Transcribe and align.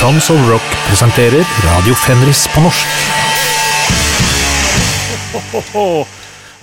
Tons 0.00 0.30
of 0.32 0.48
Rock 0.48 0.68
presenterer 0.86 1.44
Radio 1.60 1.92
Fenris 1.92 2.46
på 2.54 2.62
norsk. 2.64 2.92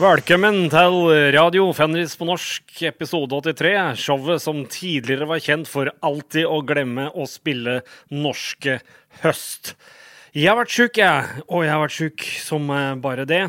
Velkommen 0.01 0.63
til 0.73 0.95
Radio 1.35 1.67
Fenris 1.77 2.15
på 2.17 2.25
norsk, 2.25 2.63
episode 2.89 3.37
83. 3.45 3.73
Showet 4.01 4.41
som 4.41 4.63
tidligere 4.65 5.27
var 5.29 5.43
kjent 5.45 5.69
for 5.69 5.91
alltid 6.01 6.49
å 6.49 6.63
glemme 6.65 7.11
å 7.13 7.27
spille 7.29 7.83
norske 8.09 8.79
høst. 9.21 9.75
Jeg 10.33 10.49
har 10.49 10.57
vært 10.57 10.73
sjuk, 10.73 10.97
jeg. 10.97 11.43
Og 11.45 11.61
jeg 11.61 11.73
har 11.75 11.83
vært 11.83 11.97
sjuk 11.99 12.25
som 12.41 12.71
eh, 12.73 12.95
bare 13.03 13.27
det. 13.29 13.43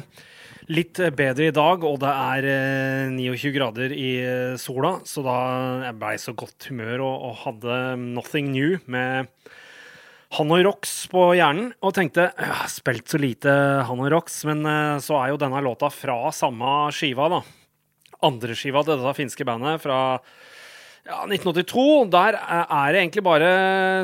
Litt 0.69 1.01
bedre 1.17 1.47
i 1.49 1.55
dag, 1.57 1.87
og 1.89 1.97
det 2.03 2.11
er 2.13 2.51
eh, 2.51 3.15
29 3.17 3.55
grader 3.57 3.97
i 3.97 4.11
eh, 4.21 4.61
sola, 4.61 4.99
så 5.09 5.25
da 5.25 5.39
jeg 5.87 5.97
ble 6.05 6.13
i 6.13 6.21
så 6.21 6.37
godt 6.37 6.69
humør 6.69 7.07
og, 7.07 7.25
og 7.31 7.41
hadde 7.47 7.81
Nothing 8.05 8.53
New 8.53 8.77
med 8.85 9.33
Hanoi 10.37 10.61
Rox 10.67 11.07
på 11.09 11.23
hjernen, 11.39 11.71
og 11.81 11.95
tenkte 11.97 12.27
jeg 12.29 12.53
har 12.53 12.69
spilt 12.69 13.09
så 13.09 13.21
lite 13.21 13.53
Hanoi 13.89 14.11
Rox», 14.13 14.43
men 14.49 14.61
eh, 14.69 14.99
så 15.01 15.17
er 15.23 15.33
jo 15.33 15.41
denne 15.41 15.63
låta 15.65 15.89
fra 15.93 16.29
samme 16.37 16.91
skiva, 16.93 17.31
da. 17.33 17.41
Andre 18.29 18.57
skiva 18.59 18.83
til 18.85 18.99
dette 18.99 19.17
finske 19.17 19.47
bandet 19.49 19.81
fra 19.81 20.19
ja, 21.09 21.23
1982. 21.25 22.11
Der 22.13 22.37
er 22.37 22.93
det 22.93 23.01
egentlig 23.01 23.23
bare 23.25 23.51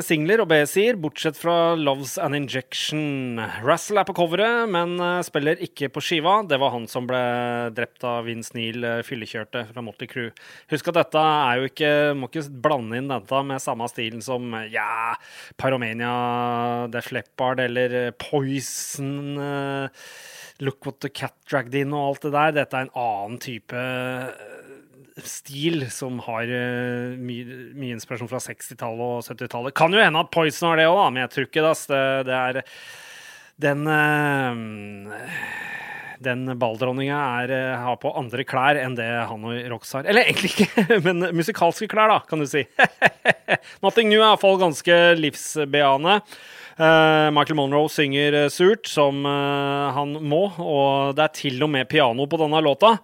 singler 0.05 0.41
og 0.41 0.49
B-sider, 0.49 0.97
bortsett 0.99 1.37
fra 1.37 1.75
Loves 1.77 2.15
an 2.21 2.33
Injection. 2.37 3.37
Russell 3.65 4.01
er 4.01 4.07
på 4.07 4.15
coveret, 4.17 4.65
men 4.71 4.95
eh, 4.97 5.21
spiller 5.27 5.61
ikke 5.61 5.91
på 5.93 6.01
skiva. 6.03 6.39
Det 6.49 6.57
var 6.61 6.73
han 6.73 6.87
som 6.89 7.05
ble 7.09 7.21
drept 7.77 8.05
av 8.09 8.25
Vince 8.25 8.57
Neil, 8.57 8.81
eh, 8.81 9.03
fyllekjørte 9.05 9.67
fra 9.69 9.85
Motley 9.85 10.09
Crew. 10.09 10.31
Husk 10.73 10.89
at 10.89 10.99
dette 11.03 11.21
er 11.21 11.61
jo 11.61 11.69
ikke 11.69 11.93
Må 12.17 12.29
ikke 12.31 12.47
blande 12.65 12.97
inn 12.97 13.11
dette 13.11 13.41
med 13.45 13.61
samme 13.61 13.87
stilen 13.91 14.23
som 14.25 14.55
ja, 14.73 15.13
Pyromania, 15.61 16.15
Def 16.93 17.11
Leppard 17.13 17.61
eller 17.61 17.99
eh, 18.01 18.11
Poison. 18.17 19.37
Look 20.63 20.85
What 20.87 21.01
The 21.03 21.11
Cat 21.13 21.35
Dragged 21.49 21.75
In 21.75 21.93
og 21.93 22.15
alt 22.15 22.25
det 22.25 22.33
der. 22.33 22.59
Dette 22.61 22.79
er 22.79 22.87
en 22.87 22.95
annen 22.97 23.41
type 23.43 23.85
stil 25.23 25.85
som 25.93 26.19
har 26.25 26.49
uh, 26.49 27.15
mye, 27.15 27.71
mye 27.77 27.95
inspirasjon 27.95 28.29
fra 28.31 28.41
60-tallet 28.43 29.05
og 29.05 29.23
70-tallet. 29.23 29.75
Kan 29.77 29.95
jo 29.95 30.03
hende 30.03 30.23
at 30.25 30.31
Poison 30.33 30.71
har 30.71 30.81
det 30.81 30.89
òg, 30.91 31.05
men 31.13 31.23
jeg 31.23 31.33
tror 31.33 31.47
ikke 31.47 31.63
det. 31.65 32.01
Det, 32.27 32.41
er 32.41 32.61
den 33.63 33.87
uh, 33.87 35.15
den 36.25 36.45
balldronninga 36.59 37.19
uh, 37.47 37.53
har 37.85 37.99
på 38.01 38.11
andre 38.17 38.45
klær 38.47 38.79
enn 38.79 38.97
det 38.97 39.07
han 39.29 39.47
og 39.47 39.55
Rox 39.71 39.95
har. 39.97 40.07
Eller 40.09 40.27
egentlig 40.27 40.53
ikke, 40.55 40.99
men 41.07 41.29
musikalske 41.35 41.89
klær, 41.91 42.11
da, 42.11 42.19
kan 42.27 42.43
du 42.43 42.47
si. 42.49 42.65
Nothing 43.85 44.11
New 44.11 44.21
er 44.21 44.31
iallfall 44.33 44.59
ganske 44.61 44.99
livsbejaende. 45.19 46.19
Uh, 46.75 47.31
Michael 47.31 47.55
Monroe 47.55 47.91
synger 47.91 48.49
surt, 48.51 48.89
som 48.91 49.23
uh, 49.23 49.93
han 49.95 50.17
må, 50.19 50.49
og 50.59 51.15
det 51.15 51.29
er 51.29 51.37
til 51.39 51.63
og 51.63 51.71
med 51.71 51.87
piano 51.91 52.27
på 52.27 52.41
denne 52.41 52.63
låta. 52.63 52.97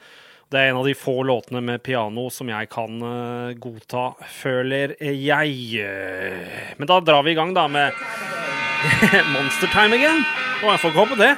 Det 0.52 0.60
er 0.60 0.74
en 0.74 0.82
av 0.82 0.84
de 0.84 0.92
få 1.00 1.22
låtene 1.24 1.62
med 1.64 1.80
piano 1.80 2.26
som 2.34 2.50
jeg 2.52 2.68
kan 2.74 2.98
uh, 3.00 3.54
godta, 3.56 4.10
føler 4.28 4.98
jeg. 5.00 5.86
Men 6.76 6.90
da 6.90 6.98
drar 7.00 7.24
vi 7.24 7.32
i 7.32 7.38
gang, 7.38 7.54
da, 7.56 7.70
med 7.72 7.96
Monster 9.34 9.72
Time 9.72 9.96
Again. 9.96 10.20
Og 10.60 10.74
jeg 10.74 10.82
får 10.82 10.92
ikke 10.92 11.06
håpe 11.06 11.16
det. 11.22 11.32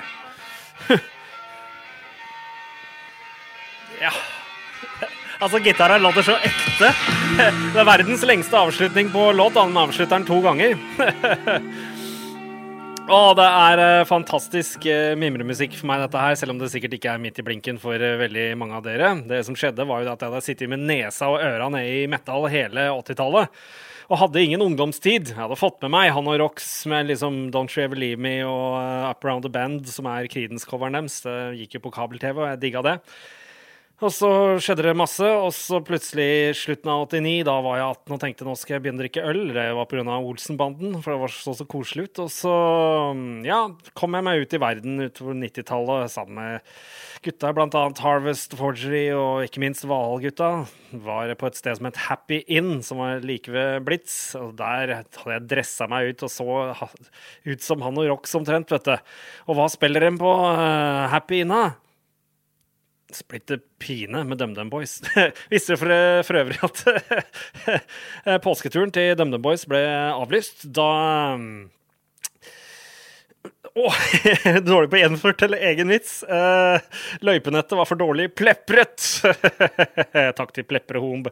ja. 4.07 4.13
Altså, 5.37 5.61
gitaren 5.61 6.01
låter 6.01 6.25
så 6.25 6.39
ekte. 6.41 6.89
Det 7.73 7.79
er 7.81 7.85
verdens 7.85 8.25
lengste 8.25 8.57
avslutning 8.57 9.13
på 9.13 9.29
låt. 9.37 9.53
den 9.53 9.77
avslutter 9.77 10.17
den 10.17 10.25
to 10.25 10.41
ganger. 10.41 10.73
Å, 13.03 13.33
det 13.35 13.43
er 13.43 13.79
uh, 13.83 14.05
fantastisk 14.07 14.85
uh, 14.87 15.11
mimremusikk 15.19 15.73
for 15.75 15.89
meg, 15.89 16.05
dette 16.05 16.21
her, 16.23 16.37
selv 16.39 16.53
om 16.53 16.59
det 16.61 16.69
sikkert 16.71 16.93
ikke 16.95 17.11
er 17.11 17.19
midt 17.19 17.41
i 17.41 17.43
blinken 17.43 17.75
for 17.81 17.99
uh, 17.99 18.13
veldig 18.21 18.45
mange 18.55 18.77
av 18.77 18.85
dere. 18.85 19.09
Det 19.27 19.41
som 19.43 19.57
skjedde, 19.59 19.83
var 19.89 20.05
jo 20.05 20.13
at 20.13 20.23
jeg 20.23 20.31
hadde 20.31 20.45
sittet 20.45 20.71
med 20.71 20.85
nesa 20.87 21.27
og 21.33 21.43
øra 21.43 21.67
nede 21.73 21.97
i 21.97 22.05
metal 22.07 22.47
hele 22.53 22.87
80-tallet. 22.95 23.59
Og 24.07 24.21
hadde 24.21 24.45
ingen 24.45 24.63
ungdomstid. 24.63 25.33
Jeg 25.33 25.39
hadde 25.39 25.59
fått 25.59 25.83
med 25.83 25.91
meg 25.97 26.13
Han 26.15 26.31
og 26.31 26.39
Rox 26.45 26.71
med 26.91 27.11
liksom 27.11 27.43
Don't 27.51 27.75
You 27.75 27.83
Ever 27.83 27.99
Leave 27.99 28.23
Me 28.23 28.37
og 28.47 28.79
Up 29.09 29.27
Around 29.27 29.49
The 29.49 29.51
Band, 29.51 29.83
som 29.91 30.07
er 30.07 30.31
Creedence-coveren 30.31 30.95
deres. 30.95 31.19
Det 31.27 31.37
gikk 31.59 31.77
jo 31.77 31.85
på 31.89 31.95
kabel-TV, 31.99 32.39
og 32.39 32.51
jeg 32.53 32.61
digga 32.63 32.87
det. 32.87 32.97
Og 34.01 34.09
så 34.11 34.29
skjedde 34.59 34.87
det 34.87 34.95
masse, 34.97 35.23
og 35.23 35.51
så 35.55 35.77
plutselig 35.85 36.55
slutten 36.57 36.89
av 36.91 37.05
89, 37.05 37.43
da 37.45 37.53
var 37.63 37.77
jeg 37.77 37.85
18 37.93 38.15
og 38.15 38.21
tenkte 38.23 38.47
nå 38.47 38.55
skal 38.57 38.75
jeg 38.75 38.83
begynne 38.83 38.99
å 38.99 39.03
drikke 39.03 39.25
øl. 39.29 39.41
Det 39.53 39.67
var 39.77 39.87
pga. 39.91 40.17
Olsenbanden, 40.17 40.97
for 41.03 41.13
det 41.13 41.19
var 41.21 41.31
så 41.31 41.53
så 41.55 41.67
koselig 41.69 42.09
ut. 42.09 42.23
Og 42.25 42.31
så 42.33 42.55
ja, 43.45 43.59
kom 43.95 44.17
jeg 44.17 44.25
meg 44.25 44.43
ut 44.43 44.55
i 44.57 44.61
verden 44.61 45.05
utover 45.05 45.37
90-tallet 45.37 46.11
sammen 46.11 46.39
med 46.41 46.73
gutta, 47.23 47.53
bl.a. 47.55 47.83
Harvest 48.03 48.57
Forgery 48.59 49.05
og 49.15 49.45
ikke 49.45 49.63
minst 49.63 49.85
Valgutta. 49.87 50.49
Var 51.05 51.35
på 51.39 51.47
et 51.47 51.61
sted 51.61 51.79
som 51.79 51.87
het 51.87 52.01
Happy 52.09 52.41
Inn, 52.51 52.81
som 52.83 52.99
var 52.99 53.23
like 53.23 53.53
ved 53.53 53.85
Blitz. 53.87 54.17
Og 54.39 54.57
der 54.59 54.97
hadde 55.05 55.37
jeg 55.37 55.47
dressa 55.53 55.87
meg 55.91 56.11
ut 56.11 56.25
og 56.25 56.33
så 56.33 56.59
ut 57.45 57.63
som 57.63 57.85
han 57.85 58.01
og 58.01 58.09
Rox 58.09 58.35
omtrent, 58.41 58.73
vet 58.73 58.89
du. 58.89 59.15
Og 59.47 59.61
hva 59.61 59.69
spiller 59.71 60.09
de 60.09 60.11
på 60.19 60.33
uh, 60.33 61.07
Happy 61.13 61.43
Inn, 61.45 61.53
da? 61.55 61.82
Splitter 63.17 63.61
pine 63.81 64.23
med 64.27 64.41
DumDum 64.41 64.71
Boys. 64.73 64.99
Visste 65.53 65.77
for, 65.79 65.93
for 66.27 66.41
øvrig 66.41 66.59
at 66.65 66.83
påsketuren 68.45 68.93
til 68.93 69.15
DumDum 69.19 69.43
Boys 69.45 69.67
ble 69.69 69.83
avlyst 70.13 70.67
da 70.75 70.89
oh, 73.75 73.95
dårlig 74.65 74.89
på 74.91 74.99
gjenført 75.01 75.43
eller 75.45 75.63
egen 75.71 75.91
vits. 75.93 76.21
Uh, 76.27 76.79
løypenettet 77.25 77.77
var 77.77 77.89
for 77.89 77.99
dårlig 77.99 78.29
plepret. 78.37 79.01
Takk 80.37 80.53
til 80.55 80.67
Pleprehomb. 80.69 81.29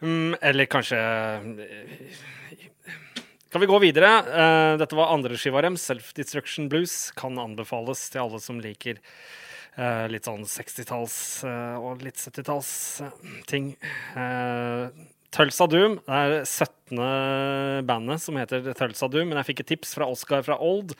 Um, 0.00 0.34
eller 0.40 0.64
kanskje 0.64 0.96
Kan 3.52 3.60
vi 3.60 3.68
gå 3.68 3.78
videre? 3.82 4.12
Uh, 4.24 4.78
dette 4.80 4.96
var 4.96 5.12
andre 5.14 5.36
skiva 5.38 5.62
deres, 5.64 5.84
Self 5.84 6.14
Destruction 6.16 6.70
Blues. 6.72 7.10
Kan 7.18 7.38
anbefales 7.40 8.08
til 8.12 8.24
alle 8.24 8.42
som 8.42 8.60
liker 8.62 9.00
litt 10.10 10.26
sånn 10.26 10.42
60-talls 10.48 11.16
uh, 11.46 11.76
og 11.78 12.02
litt 12.04 12.18
70-talls-ting. 12.18 13.72
Uh, 14.16 14.90
Tulsa 15.30 15.66
Doom 15.70 16.00
det 16.02 16.20
er 16.20 16.32
17. 16.42 16.98
bandet 17.86 18.18
som 18.18 18.34
heter 18.34 18.64
Tulsa 18.74 19.06
Doom. 19.06 19.28
Men 19.30 19.38
jeg 19.38 19.52
fikk 19.52 19.60
et 19.62 19.68
tips 19.70 19.92
fra 19.94 20.08
Oscar 20.10 20.42
fra 20.42 20.56
Old 20.58 20.96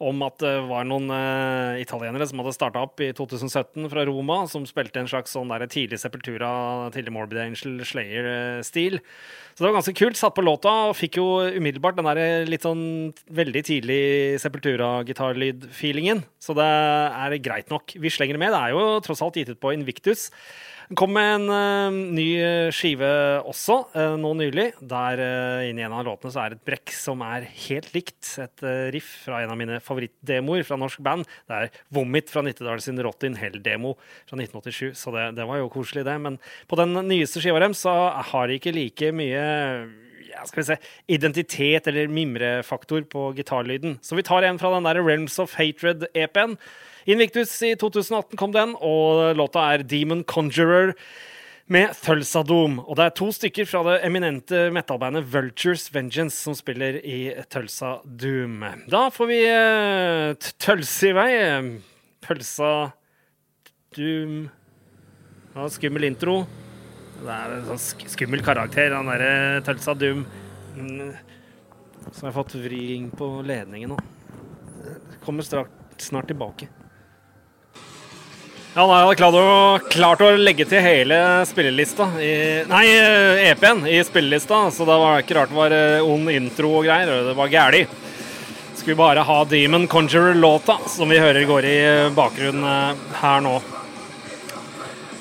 om 0.00 0.24
at 0.24 0.38
det 0.40 0.54
var 0.70 0.86
noen 0.88 1.10
uh, 1.12 1.76
italienere 1.76 2.24
som 2.30 2.40
hadde 2.40 2.54
starta 2.56 2.80
opp 2.80 3.02
i 3.04 3.10
2017 3.12 3.90
fra 3.92 4.06
Roma, 4.08 4.38
som 4.48 4.64
spilte 4.68 5.02
en 5.02 5.10
slags 5.10 5.36
sånn 5.36 5.52
der 5.52 5.66
tidlig 5.68 6.00
Sepultura, 6.00 6.48
tidlig 6.96 7.12
Morbid 7.12 7.42
Angel, 7.44 7.76
Slayer-stil. 7.84 8.98
Så 9.52 9.60
det 9.60 9.68
var 9.68 9.76
ganske 9.76 9.96
kult. 10.00 10.18
Satt 10.18 10.36
på 10.38 10.46
låta 10.46 10.72
og 10.88 10.96
fikk 10.96 11.20
jo 11.20 11.28
umiddelbart 11.52 12.00
den 12.00 12.08
der 12.08 12.48
litt 12.48 12.64
sånn 12.64 13.12
veldig 13.36 13.66
tidlig 13.68 14.02
Sepultura-gitarlyd-feelingen. 14.42 16.24
Så 16.40 16.56
det 16.56 16.70
er 16.72 17.36
greit 17.44 17.68
nok. 17.72 17.98
Vi 18.00 18.16
slenger 18.16 18.40
med. 18.40 18.56
Det 18.56 18.64
er 18.64 18.74
jo 18.78 18.86
tross 19.04 19.22
alt 19.24 19.36
gitt 19.38 19.52
ut 19.52 19.60
på 19.60 19.76
Invictus. 19.76 20.30
Den 20.88 20.98
kom 21.00 21.14
med 21.16 21.30
en 21.34 21.46
uh, 21.48 21.96
ny 22.16 22.26
skive 22.74 23.08
også, 23.48 23.78
uh, 23.94 24.14
nå 24.20 24.34
nylig. 24.38 24.66
Der 24.84 25.22
uh, 25.22 25.64
inni 25.68 25.84
en 25.86 25.96
av 25.96 26.04
låtene 26.06 26.34
så 26.34 26.42
er 26.42 26.52
det 26.52 26.60
et 26.60 26.68
brekk 26.68 26.94
som 26.96 27.24
er 27.24 27.48
helt 27.66 27.90
likt. 27.96 28.34
Et 28.44 28.66
riff 28.94 29.10
fra 29.24 29.42
en 29.42 29.54
av 29.54 29.60
mine 29.60 29.80
favorittdemoer 29.84 30.66
fra 30.68 30.78
norsk 30.80 31.02
band. 31.04 31.28
Det 31.48 31.58
er 31.58 31.82
Vomit 31.94 32.32
fra 32.32 32.44
Nittedal 32.44 32.84
sin 32.84 33.00
Rot 33.04 33.24
in 33.26 33.38
Hell-demo 33.40 33.96
fra 34.28 34.38
1987. 34.38 34.92
Så 34.98 35.14
det, 35.14 35.30
det, 35.38 35.48
var 35.48 35.62
jo 35.62 35.72
koselig, 35.72 36.06
det. 36.08 36.16
Men 36.20 36.40
på 36.68 36.78
den 36.80 36.96
nyeste 37.08 37.42
skiva 37.42 37.62
deres 37.62 37.84
så 37.84 37.94
har 38.32 38.48
de 38.48 38.60
ikke 38.60 38.74
like 38.76 39.12
mye 39.16 39.44
ja, 40.34 40.42
skal 40.48 40.62
vi 40.62 40.66
se, 40.68 40.76
identitet 41.16 41.88
eller 41.90 42.10
mimrefaktor 42.12 43.04
på 43.10 43.28
gitarlyden. 43.38 43.98
Så 44.02 44.18
vi 44.18 44.26
tar 44.26 44.46
en 44.46 44.58
fra 44.60 44.72
den 44.74 44.88
der 44.88 45.02
Realms 45.02 45.38
of 45.42 45.56
Hatred-EP-en. 45.58 46.58
Invictus 47.04 47.52
i 47.62 47.74
2018 47.76 48.38
kom 48.40 48.52
den, 48.54 48.74
og 48.80 49.36
låta 49.36 49.66
er 49.74 49.84
Demon 49.84 50.24
Conjurer 50.24 50.94
med 51.68 51.92
Tølsadom. 52.00 52.78
Og 52.80 52.96
det 52.98 53.06
er 53.06 53.14
to 53.16 53.28
stykker 53.32 53.68
fra 53.68 53.82
det 53.86 53.96
eminente 54.06 54.66
metallbandet 54.72 55.26
Vultures 55.32 55.86
Vengeance 55.92 56.36
som 56.36 56.56
spiller 56.56 56.98
i 57.00 57.32
Tulsa 57.52 57.98
Doom. 58.04 58.64
Da 58.90 59.06
får 59.12 59.30
vi 59.30 59.40
uh, 59.48 60.52
tølse 60.60 61.10
i 61.10 61.16
vei. 61.16 61.30
Pølsa 62.24 62.70
Doom 63.96 64.46
ja, 65.54 65.68
Skummel 65.70 66.08
intro. 66.08 66.40
Det 67.24 67.30
er 67.30 67.52
en 67.54 67.68
sånn 67.68 68.08
skummel 68.10 68.42
karakter, 68.44 68.92
han 68.96 69.08
derre 69.08 69.60
Tølsa 69.64 69.94
Doom. 69.96 70.24
Mm, 70.74 71.12
så 72.10 72.24
har 72.24 72.30
jeg 72.32 72.38
fått 72.40 72.56
vring 72.64 73.12
på 73.14 73.28
ledningen 73.46 73.94
nå. 73.94 74.00
Kommer 75.24 75.46
straks, 75.46 76.08
snart 76.10 76.28
tilbake. 76.28 76.68
Ja, 78.74 78.88
nei, 78.90 79.04
hadde 79.04 79.14
klart 79.14 79.36
å, 79.38 79.50
klart 79.86 80.22
å 80.26 80.32
legge 80.34 80.64
til 80.66 80.80
hele 80.82 81.16
spillelista 81.46 82.08
i, 82.18 82.32
Nei, 82.66 82.82
EP-en 83.46 83.84
i 83.86 84.00
spillelista, 84.02 84.64
så 84.74 84.86
da 84.88 84.96
var 84.98 85.12
det 85.14 85.28
ikke 85.28 85.36
rart 85.38 85.52
det 85.52 85.58
var 85.60 85.74
eh, 85.76 86.02
ond 86.02 86.32
intro 86.32 86.72
og 86.80 86.88
greier. 86.88 87.12
Det 87.28 87.36
var 87.38 87.52
gæli. 87.52 87.84
Skulle 88.74 88.98
bare 88.98 89.22
ha 89.28 89.36
Demon 89.46 89.86
Conjurer-låta, 89.86 90.80
som 90.90 91.14
vi 91.14 91.20
hører 91.22 91.46
går 91.46 91.68
i 91.70 91.78
bakgrunnen 92.16 92.66
eh, 92.66 93.04
her 93.20 93.44
nå. 93.46 93.52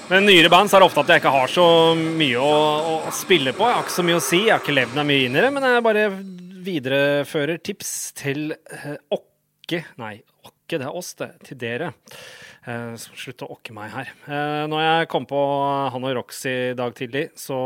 Med 0.09 0.25
nyere 0.25 0.49
band 0.49 0.71
så 0.71 0.79
er 0.79 0.81
det 0.81 0.87
ofte 0.89 1.03
at 1.05 1.13
jeg 1.13 1.21
ikke 1.21 1.37
har 1.37 1.53
så 1.53 1.65
mye 1.93 2.41
å, 2.41 2.55
å 3.05 3.13
spille 3.13 3.53
på. 3.53 3.69
Jeg 3.69 3.77
har 3.77 3.85
ikke 3.85 3.99
så 3.99 4.07
mye 4.09 4.17
å 4.17 4.27
si, 4.31 4.39
jeg 4.47 4.55
har 4.55 4.65
ikke 4.65 4.79
levd 4.79 4.97
meg 4.97 5.11
mye 5.11 5.27
inn 5.27 5.37
i 5.37 5.43
det, 5.45 5.51
men 5.53 5.69
jeg 5.69 5.85
bare 5.91 6.07
viderefører 6.65 7.61
tips 7.69 7.93
til 8.17 8.47
eh, 8.55 8.95
Åkke 9.13 9.85
Nei, 10.01 10.15
Åkke, 10.41 10.79
det 10.79 10.89
er 10.89 10.97
oss, 10.97 11.13
det. 11.21 11.35
Til 11.45 11.61
dere. 11.61 11.93
Uh, 12.63 12.93
slutt 12.95 13.43
å 13.43 13.49
okke 13.57 13.73
meg 13.75 13.91
her. 13.91 14.11
Uh, 14.23 14.63
når 14.71 14.83
jeg 14.85 15.07
kom 15.11 15.25
på 15.27 15.39
han 15.91 16.05
og 16.07 16.13
Roxy 16.15 16.51
i 16.71 16.75
dag 16.79 16.93
tidlig, 16.95 17.25
så 17.35 17.57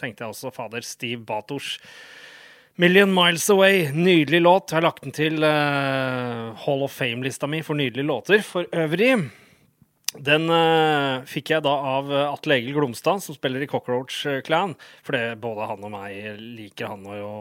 tenkte 0.00 0.24
jeg 0.24 0.34
også 0.34 0.50
fader 0.54 0.82
Steve 0.82 1.22
Bators 1.22 1.76
'Million 2.74 3.12
Miles 3.14 3.46
Away'. 3.52 3.92
Nydelig 3.94 4.40
låt. 4.42 4.72
Jeg 4.72 4.80
har 4.80 4.88
lagt 4.88 5.04
den 5.04 5.14
til 5.14 5.44
uh, 5.44 6.50
Hall 6.64 6.82
of 6.82 6.96
Fame-lista 6.96 7.46
mi 7.46 7.62
for 7.62 7.78
nydelige 7.78 8.08
låter. 8.08 8.42
For 8.42 8.66
øvrig 8.72 9.12
den 10.18 10.50
uh, 10.50 11.22
fikk 11.30 11.52
jeg 11.54 11.62
da 11.62 11.76
av 11.94 12.10
Atle 12.10 12.56
Egil 12.58 12.74
Glomstad, 12.74 13.22
som 13.22 13.36
spiller 13.36 13.62
i 13.62 13.70
Cockroach 13.70 14.24
Clan. 14.48 14.74
For 15.06 15.14
det, 15.14 15.38
både 15.44 15.70
han 15.70 15.86
og 15.86 15.94
meg 15.94 16.40
liker 16.40 16.90
han 16.90 17.06
og 17.06 17.20
jo 17.20 17.34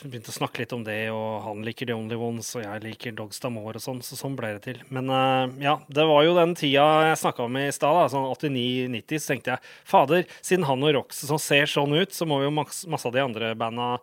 begynte 0.00 0.32
å 0.32 0.34
snakke 0.34 0.62
litt 0.62 0.72
om 0.74 0.82
det, 0.86 0.98
og 1.12 1.42
han 1.44 1.62
liker 1.66 1.88
The 1.88 1.96
Only 1.96 2.16
Ones, 2.16 2.50
og 2.56 2.64
jeg 2.64 2.82
liker 2.84 3.14
Dogs 3.16 3.40
D'Amour 3.42 3.76
og 3.78 3.84
sånn, 3.84 4.02
så 4.04 4.16
sånn 4.18 4.36
ble 4.38 4.54
det 4.56 4.62
til. 4.64 4.82
Men 4.94 5.10
uh, 5.12 5.50
ja, 5.62 5.76
det 5.92 6.06
var 6.08 6.22
jo 6.26 6.36
den 6.38 6.54
tida 6.58 6.84
jeg 7.08 7.18
snakka 7.22 7.46
om 7.46 7.58
i 7.60 7.66
stad, 7.74 8.12
sånn 8.12 8.28
89-90, 8.30 9.22
så 9.22 9.32
tenkte 9.32 9.54
jeg 9.54 9.72
fader, 9.92 10.28
siden 10.40 10.68
han 10.68 10.86
og 10.86 10.94
Rox 10.96 11.24
ser 11.44 11.68
sånn 11.70 11.96
ut, 11.96 12.14
så 12.16 12.28
må 12.28 12.40
jo 12.44 12.54
masse, 12.54 12.86
masse 12.90 13.08
av 13.08 13.16
de 13.16 13.24
andre 13.24 13.52
banda 13.58 13.96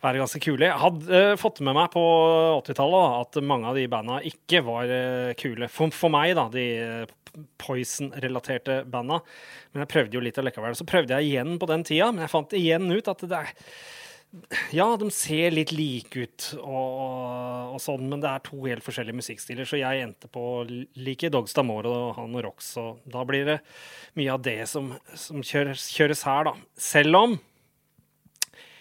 være 0.00 0.22
ganske 0.22 0.40
kule. 0.44 0.68
Jeg 0.68 0.82
hadde 0.82 1.22
uh, 1.32 1.38
fått 1.40 1.62
med 1.64 1.76
meg 1.76 1.88
på 1.94 2.02
80-tallet 2.58 3.16
at 3.20 3.40
mange 3.44 3.70
av 3.70 3.80
de 3.80 3.86
banda 3.92 4.20
ikke 4.26 4.64
var 4.66 4.92
uh, 4.92 5.32
kule. 5.40 5.70
For, 5.72 5.92
for, 5.94 6.12
meg, 6.12 6.34
da, 6.38 6.48
de 6.52 7.06
Poison-relaterte 7.60 8.80
banda. 8.90 9.20
Men 9.70 9.84
jeg 9.84 9.90
prøvde 9.92 10.16
jo 10.18 10.22
litt 10.24 10.38
allikevel. 10.40 10.74
Så 10.74 10.86
prøvde 10.88 11.14
jeg 11.14 11.30
igjen 11.30 11.60
på 11.62 11.68
den 11.70 11.84
tida, 11.86 12.10
men 12.10 12.24
jeg 12.24 12.32
fant 12.32 12.56
igjen 12.58 12.90
ut 12.90 13.10
at 13.12 13.22
det 13.30 13.38
er 13.38 13.52
ja, 14.70 14.86
de 14.96 15.08
ser 15.10 15.50
litt 15.50 15.72
like 15.74 16.22
ut 16.22 16.44
og, 16.60 17.00
og, 17.74 17.78
sånn, 17.82 18.04
men 18.12 18.22
det 18.22 18.30
er 18.30 18.44
to 18.46 18.60
helt 18.62 18.84
forskjellige 18.86 19.18
musikkstiler. 19.18 19.66
Så 19.66 19.80
jeg 19.80 20.04
endte 20.04 20.30
på 20.30 20.44
like 20.70 21.30
Dogs 21.34 21.56
D'Amore 21.56 21.90
og 21.90 22.12
han 22.20 22.36
og 22.38 22.44
Rox, 22.46 22.72
og 22.78 23.00
da 23.10 23.24
blir 23.26 23.48
det 23.48 23.58
mye 24.18 24.36
av 24.36 24.44
det 24.46 24.60
som, 24.70 24.92
som 25.18 25.42
kjøres, 25.42 25.88
kjøres 25.96 26.22
her, 26.28 26.46
da. 26.46 26.54
Selv 26.78 27.18
om 27.18 27.38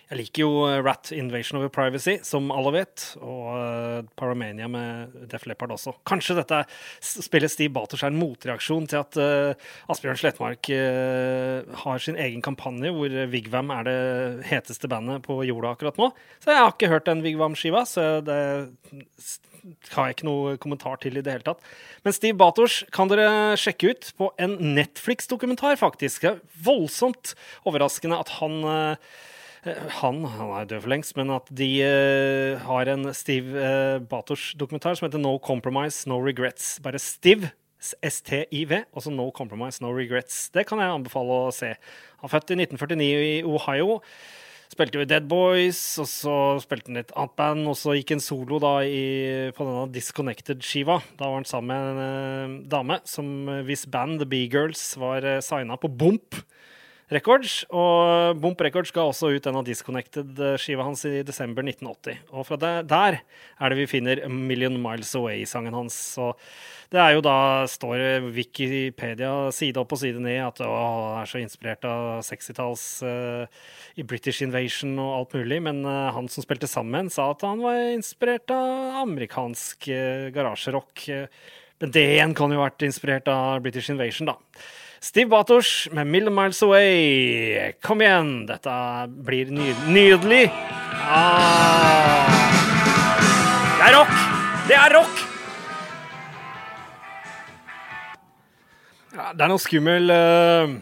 jeg 0.10 0.18
liker 0.18 0.42
jo 0.42 0.54
eh, 0.66 0.80
Rat 0.82 1.12
Invasion 1.14 1.60
of 1.60 1.68
Privacy, 1.74 2.18
som 2.26 2.50
alle 2.54 2.72
vet, 2.80 3.04
og 3.22 3.50
uh, 3.54 4.00
Paramania 4.18 4.66
med 4.72 5.14
Def 5.30 5.46
Leppard 5.46 5.76
også. 5.76 5.94
Kanskje 6.10 6.40
dette 6.40 6.64
spiller 7.06 7.52
Steve 7.52 7.74
Baters 7.76 8.02
er 8.04 8.14
en 8.14 8.18
motreaksjon 8.18 8.88
til 8.90 9.04
at 9.04 9.20
uh, 9.22 9.68
Asbjørn 9.92 10.18
Slettmark 10.18 10.72
har 11.84 12.02
sin 12.02 12.18
egen 12.20 12.42
kampanje 12.46 12.92
hvor 12.94 13.14
Vigvam 13.30 13.70
er 13.74 13.86
det 13.86 14.00
heteste 14.50 14.90
bandet 14.90 15.24
på 15.26 15.40
jorda 15.48 15.76
akkurat 15.76 16.00
nå. 16.02 16.10
Så 16.42 16.54
jeg 16.54 16.64
har 16.64 16.74
ikke 16.74 16.92
hørt 16.92 17.08
den 17.10 17.24
Vigvam-skiva, 17.26 17.86
så 17.90 18.08
det 18.26 18.40
har 19.94 20.08
jeg 20.08 20.18
ikke 20.18 20.28
noe 20.28 20.58
kommentar 20.62 21.00
til 21.04 21.20
i 21.20 21.24
det 21.26 21.36
hele 21.36 21.46
tatt. 21.46 21.64
Men 22.06 22.16
Steve 22.16 22.38
Bators 22.40 22.82
kan 22.96 23.12
dere 23.12 23.58
sjekke 23.60 23.94
ut 23.94 24.12
på 24.18 24.32
en 24.42 24.58
Netflix-dokumentar, 24.78 25.78
faktisk. 25.82 26.26
Det 26.26 26.32
er 26.34 26.64
voldsomt 26.66 27.36
overraskende 27.70 28.20
at 28.22 28.38
han 28.40 28.62
Eh, 28.70 28.96
han, 29.66 30.22
han 30.24 30.52
er 30.56 30.68
død 30.70 30.84
for 30.86 30.94
lengst, 30.94 31.16
men 31.20 31.32
at 31.36 31.50
de 31.52 31.70
uh, 31.84 32.62
har 32.64 32.92
en 32.94 33.10
Steve 33.18 33.56
uh, 33.60 34.00
Bators-dokumentar 34.00 34.96
som 34.96 35.08
heter 35.08 35.22
No 35.22 35.38
Compromise, 35.44 36.08
No 36.10 36.20
Regrets. 36.24 36.78
Bare 36.84 37.02
Steve, 37.04 37.52
STIV, 37.80 38.72
altså 38.94 39.12
No 39.12 39.30
Compromise, 39.36 39.84
No 39.84 39.92
Regrets. 39.96 40.50
Det 40.56 40.66
kan 40.68 40.80
jeg 40.80 40.92
anbefale 40.92 41.42
å 41.48 41.56
se. 41.56 41.74
Han 42.20 42.30
er 42.30 42.34
født 42.36 42.54
i 42.56 42.60
1949 42.64 43.10
i 43.24 43.36
Ohio. 43.48 44.00
Spilte 44.70 45.00
jo 45.00 45.04
i 45.04 45.10
Dead 45.10 45.26
Boys, 45.26 45.80
og 45.98 46.06
så 46.06 46.34
spilte 46.62 46.92
han 46.92 47.00
litt 47.00 47.10
et 47.10 47.16
annet 47.18 47.36
band, 47.40 47.64
og 47.72 47.78
så 47.80 47.96
gikk 47.98 48.14
han 48.14 48.22
solo 48.22 48.60
da 48.62 48.76
i, 48.86 49.50
på 49.58 49.66
denne 49.66 49.88
Disconnected-skiva. 49.96 51.00
Da 51.18 51.26
var 51.26 51.40
han 51.40 51.48
sammen 51.50 51.72
med 51.74 51.90
en 51.90 52.04
eh, 52.04 52.68
dame 52.70 53.00
som 53.10 53.50
hvis 53.66 53.88
band, 53.90 54.20
The 54.22 54.30
B-Girls 54.30 54.84
var 55.02 55.26
eh, 55.26 55.42
signa 55.44 55.80
på 55.82 55.90
Bomp. 55.90 56.38
Records. 57.10 57.64
Og 57.74 58.38
Bomp 58.42 58.60
Records 58.62 58.92
ga 58.94 59.08
også 59.08 59.32
ut 59.34 59.48
en 59.50 59.60
av 59.60 59.66
Disconnected-skiva 59.66 60.86
hans 60.86 61.02
i 61.10 61.24
desember 61.26 61.66
1980. 61.66 62.20
Og 62.30 62.46
fra 62.46 62.58
der, 62.86 63.20
er 63.26 63.72
det 63.72 63.80
vi 63.80 63.88
finner 63.90 64.22
A 64.26 64.30
Million 64.30 64.78
Miles 64.82 65.16
Away-sangen 65.18 65.74
hans. 65.74 65.98
Så 66.16 66.32
det 66.94 67.02
er 67.02 67.16
jo 67.16 67.24
da 67.26 67.66
står 67.70 68.30
Wikipedia 68.34 69.32
side 69.54 69.82
opp 69.82 69.96
og 69.96 70.02
side 70.02 70.22
ned 70.22 70.42
at 70.46 70.62
han 70.66 71.22
er 71.22 71.30
så 71.30 71.42
inspirert 71.42 71.86
av 71.90 72.22
60-talls 72.26 72.84
uh, 73.06 73.46
i 73.98 74.06
British 74.06 74.46
Invasion 74.46 74.94
og 75.02 75.16
alt 75.16 75.40
mulig. 75.40 75.62
Men 75.66 75.82
uh, 75.88 76.12
han 76.16 76.30
som 76.30 76.46
spilte 76.46 76.70
sammen, 76.70 77.10
sa 77.14 77.32
at 77.34 77.46
han 77.46 77.64
var 77.66 77.80
inspirert 77.96 78.54
av 78.54 79.02
amerikansk 79.08 79.90
uh, 79.90 80.30
garasjerock. 80.36 81.10
Men 81.80 81.96
det 81.96 82.06
igjen 82.14 82.38
kan 82.38 82.52
jo 82.52 82.60
ha 82.60 82.68
vært 82.68 82.86
inspirert 82.86 83.30
av 83.32 83.64
British 83.66 83.90
Invasion, 83.90 84.30
da. 84.30 84.38
Steve 85.00 85.30
Batosh 85.30 85.88
med 85.92 86.08
'Million 86.08 86.36
Miles 86.36 86.64
Away'. 86.64 87.74
Kom 87.82 88.02
igjen, 88.02 88.46
dette 88.46 88.72
blir 89.08 89.48
ny 89.48 89.72
nydelig. 89.88 90.50
Ah. 91.08 92.28
Det 93.80 93.86
er 93.88 93.96
rock! 93.96 94.16
Det 94.68 94.76
er 94.76 94.94
rock! 94.98 95.22
Ja, 99.16 99.30
det 99.34 99.46
er 99.46 99.52
noe 99.52 99.64
skummel 99.64 100.12
uh, 100.12 100.76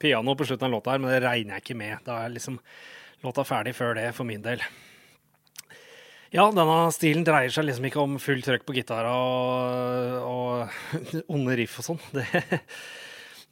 piano 0.00 0.34
på 0.36 0.48
slutten 0.48 0.70
av 0.70 0.72
låta 0.72 0.94
her, 0.94 1.04
men 1.04 1.12
det 1.12 1.20
regner 1.20 1.58
jeg 1.58 1.66
ikke 1.66 1.78
med. 1.78 2.00
Da 2.08 2.22
er 2.24 2.32
liksom 2.32 2.56
låta 3.22 3.44
ferdig 3.44 3.76
før 3.76 3.94
det, 4.00 4.08
for 4.16 4.28
min 4.28 4.42
del. 4.42 4.64
Ja, 6.32 6.48
denne 6.48 6.88
stilen 6.96 7.28
dreier 7.28 7.52
seg 7.52 7.68
liksom 7.68 7.84
ikke 7.84 8.00
om 8.00 8.16
fullt 8.16 8.48
trøkk 8.48 8.64
på 8.64 8.80
gitara 8.80 9.12
og, 9.12 10.16
og 10.24 11.24
onde 11.36 11.60
riff 11.60 11.76
og 11.82 11.90
sånn. 11.92 12.04
Det 12.16 12.24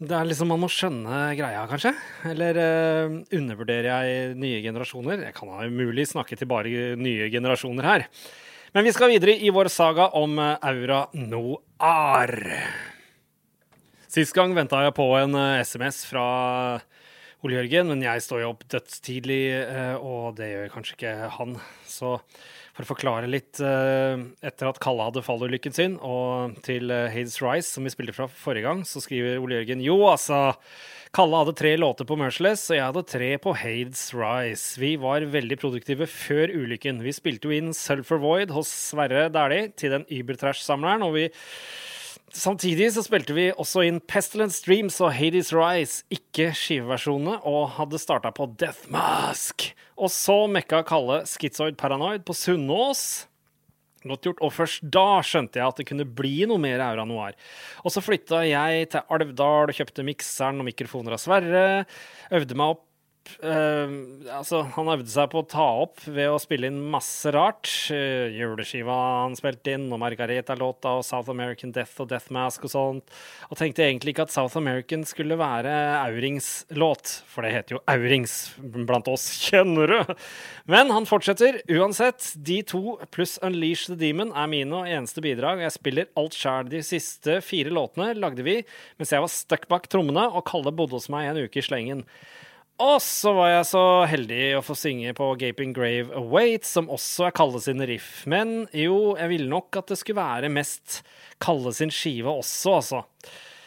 det 0.01 0.15
er 0.17 0.29
liksom 0.29 0.49
Man 0.49 0.63
må 0.63 0.69
skjønne 0.73 1.17
greia, 1.37 1.67
kanskje? 1.69 1.93
Eller 2.31 2.57
uh, 2.57 3.17
undervurderer 3.37 3.89
jeg 3.91 4.37
nye 4.41 4.63
generasjoner? 4.65 5.27
Jeg 5.27 5.37
kan 5.37 5.51
da 5.53 5.67
umulig 5.69 6.07
snakke 6.09 6.39
til 6.41 6.49
bare 6.49 6.95
nye 6.97 7.29
generasjoner 7.33 7.85
her. 7.85 8.07
Men 8.73 8.87
vi 8.87 8.95
skal 8.97 9.13
videre 9.13 9.35
i 9.37 9.53
vår 9.53 9.69
saga 9.69 10.09
om 10.17 10.39
uh, 10.41 10.55
Aura 10.65 11.03
Noir. 11.21 12.33
Sist 14.11 14.33
gang 14.35 14.57
venta 14.57 14.81
jeg 14.87 14.97
på 14.97 15.05
en 15.19 15.37
uh, 15.37 15.43
eh, 15.59 15.67
SMS 15.69 16.01
fra 16.09 16.25
Ole 17.45 17.59
Jørgen, 17.59 17.93
men 17.93 18.07
jeg 18.07 18.25
står 18.25 18.41
jo 18.43 18.55
opp 18.55 18.65
dødstidlig, 18.73 19.45
og 20.05 20.35
det 20.37 20.49
gjør 20.51 20.73
kanskje 20.75 20.97
ikke 20.97 21.13
han. 21.37 21.55
Så 21.89 22.19
for 22.81 22.89
å 22.89 22.95
forklare 22.95 23.29
litt 23.31 23.61
uh, 23.63 24.17
Etter 24.45 24.71
at 24.71 24.81
Kalle 24.83 25.09
hadde 25.09 25.25
fallulykken 25.25 25.75
sin, 25.77 25.99
og 26.01 26.57
til 26.67 26.93
uh, 26.93 27.11
Hades 27.13 27.41
Rise, 27.45 27.69
som 27.69 27.85
vi 27.85 27.93
spilte 27.93 28.17
fra 28.17 28.29
forrige 28.31 28.67
gang, 28.69 28.83
så 28.89 29.03
skriver 29.05 29.41
Ole 29.43 29.61
Jørgen 29.61 29.85
jo, 29.85 29.99
altså 30.09 30.41
Kalle 31.17 31.41
hadde 31.43 31.57
tre 31.59 31.75
låter 31.77 32.07
på 32.07 32.17
Merciless, 32.19 32.69
og 32.71 32.79
jeg 32.79 32.87
hadde 32.87 33.07
tre 33.11 33.31
på 33.43 33.55
Hades 33.59 34.05
Rise. 34.15 34.79
Vi 34.81 34.95
var 35.03 35.27
veldig 35.33 35.59
produktive 35.59 36.07
før 36.07 36.53
ulykken. 36.55 37.03
Vi 37.03 37.15
spilte 37.17 37.51
jo 37.51 37.57
inn 37.57 37.73
Sulphur 37.75 38.23
Void 38.23 38.55
hos 38.55 38.71
Sverre 38.71 39.27
Dæhlie 39.35 39.73
til 39.75 39.97
den 39.97 40.07
Ubertrash-samleren, 40.07 41.03
og 41.03 41.17
vi 41.19 41.27
Samtidig 42.31 42.93
så 42.95 43.03
spilte 43.03 43.35
vi 43.35 43.49
også 43.51 43.83
inn 43.89 43.99
Pestilence 44.07 44.61
Streams 44.61 45.01
og 45.03 45.11
Hades 45.17 45.51
Rise, 45.51 46.05
ikke 46.15 46.53
skiveversjonene, 46.55 47.41
og 47.43 47.73
hadde 47.75 47.99
starta 47.99 48.31
på 48.35 48.47
Death 48.61 48.87
Mask. 48.93 49.67
Og 49.99 50.13
så 50.15 50.45
mekka 50.47 50.85
Kalle 50.87 51.25
Schizoid 51.27 51.75
Paranoid 51.81 52.23
på 52.27 52.37
Sunnaas. 52.39 53.27
Godt 54.07 54.29
gjort. 54.29 54.45
Og 54.47 54.55
først 54.55 54.87
da 54.95 55.21
skjønte 55.27 55.61
jeg 55.61 55.67
at 55.67 55.81
det 55.83 55.89
kunne 55.91 56.07
bli 56.07 56.47
noe 56.49 56.63
mer 56.63 56.81
Aura 56.87 57.03
Noir. 57.09 57.35
Og 57.83 57.93
så 57.93 58.01
flytta 58.05 58.45
jeg 58.49 58.87
til 58.95 59.11
Alvdal, 59.13 59.73
og 59.73 59.77
kjøpte 59.77 60.07
mikseren 60.07 60.63
og 60.63 60.71
mikrofoner 60.71 61.19
av 61.19 61.21
Sverre. 61.21 61.67
Øvde 62.31 62.57
meg 62.57 62.77
opp 62.77 62.87
eh, 63.45 63.93
altså, 64.35 64.63
han 64.75 64.91
øvde 64.93 65.11
seg 65.13 65.29
på 65.33 65.43
å 65.43 65.47
ta 65.49 65.67
opp 65.83 66.03
ved 66.07 66.31
å 66.33 66.39
spille 66.43 66.71
inn 66.71 66.79
masse 66.93 67.31
rart. 67.35 67.69
Uh, 67.93 68.31
juleskiva 68.35 68.97
han 69.25 69.37
spilte 69.39 69.75
inn, 69.77 69.89
og 69.93 70.01
Margareta-låta 70.03 70.97
og 70.99 71.05
South 71.07 71.31
American 71.33 71.75
Death 71.75 72.03
og 72.03 72.11
Death 72.13 72.33
Mask 72.35 72.65
og 72.67 72.73
sånt. 72.73 73.15
Og 73.51 73.61
tenkte 73.61 73.85
egentlig 73.87 74.15
ikke 74.15 74.27
at 74.29 74.35
South 74.35 74.59
American 74.61 75.05
skulle 75.09 75.39
være 75.41 75.73
Aurings 76.01 76.51
låt, 76.77 77.21
for 77.31 77.47
det 77.47 77.55
heter 77.55 77.77
jo 77.77 77.83
Aurings 77.91 78.37
blant 78.59 79.11
oss 79.11 79.29
kjennere. 79.47 80.03
Men 80.71 80.93
han 80.95 81.09
fortsetter. 81.09 81.61
Uansett, 81.71 82.33
de 82.37 82.61
to 82.67 82.99
pluss 83.15 83.39
Unleash 83.47 83.91
the 83.91 83.99
Demon 84.01 84.35
er 84.35 84.51
mine 84.51 84.83
og 84.83 84.91
eneste 84.91 85.25
bidrag. 85.25 85.63
Jeg 85.65 85.77
spiller 85.77 86.13
alt 86.21 86.37
sjæl. 86.37 86.71
De 86.71 86.85
siste 86.87 87.41
fire 87.45 87.73
låtene 87.75 88.13
lagde 88.19 88.45
vi 88.47 88.61
mens 88.99 89.13
jeg 89.15 89.23
var 89.23 89.33
stuck 89.33 89.67
bak 89.71 89.89
trommene 89.91 90.27
og 90.31 90.45
Kalle 90.49 90.73
bodde 90.75 90.99
hos 90.99 91.11
meg 91.13 91.31
en 91.31 91.43
uke 91.45 91.61
i 91.61 91.65
slengen. 91.65 92.05
Og 92.81 92.97
så 93.05 93.35
var 93.37 93.51
jeg 93.51 93.67
så 93.69 93.85
heldig 94.09 94.45
å 94.57 94.63
få 94.65 94.75
synge 94.79 95.13
på 95.17 95.27
Gaping 95.43 95.75
Grave 95.77 96.15
Await, 96.17 96.65
som 96.65 96.89
også 96.89 97.27
er 97.29 97.35
Kalle 97.37 97.61
sin 97.61 97.85
riff. 97.85 98.23
Men 98.31 98.63
jo, 98.73 99.19
jeg 99.21 99.33
ville 99.35 99.51
nok 99.53 99.83
at 99.83 99.93
det 99.93 99.99
skulle 100.01 100.23
være 100.23 100.53
mest 100.53 101.03
Kalle 101.45 101.75
sin 101.77 101.93
skive 101.93 102.33
også, 102.33 102.79
altså 102.79 103.03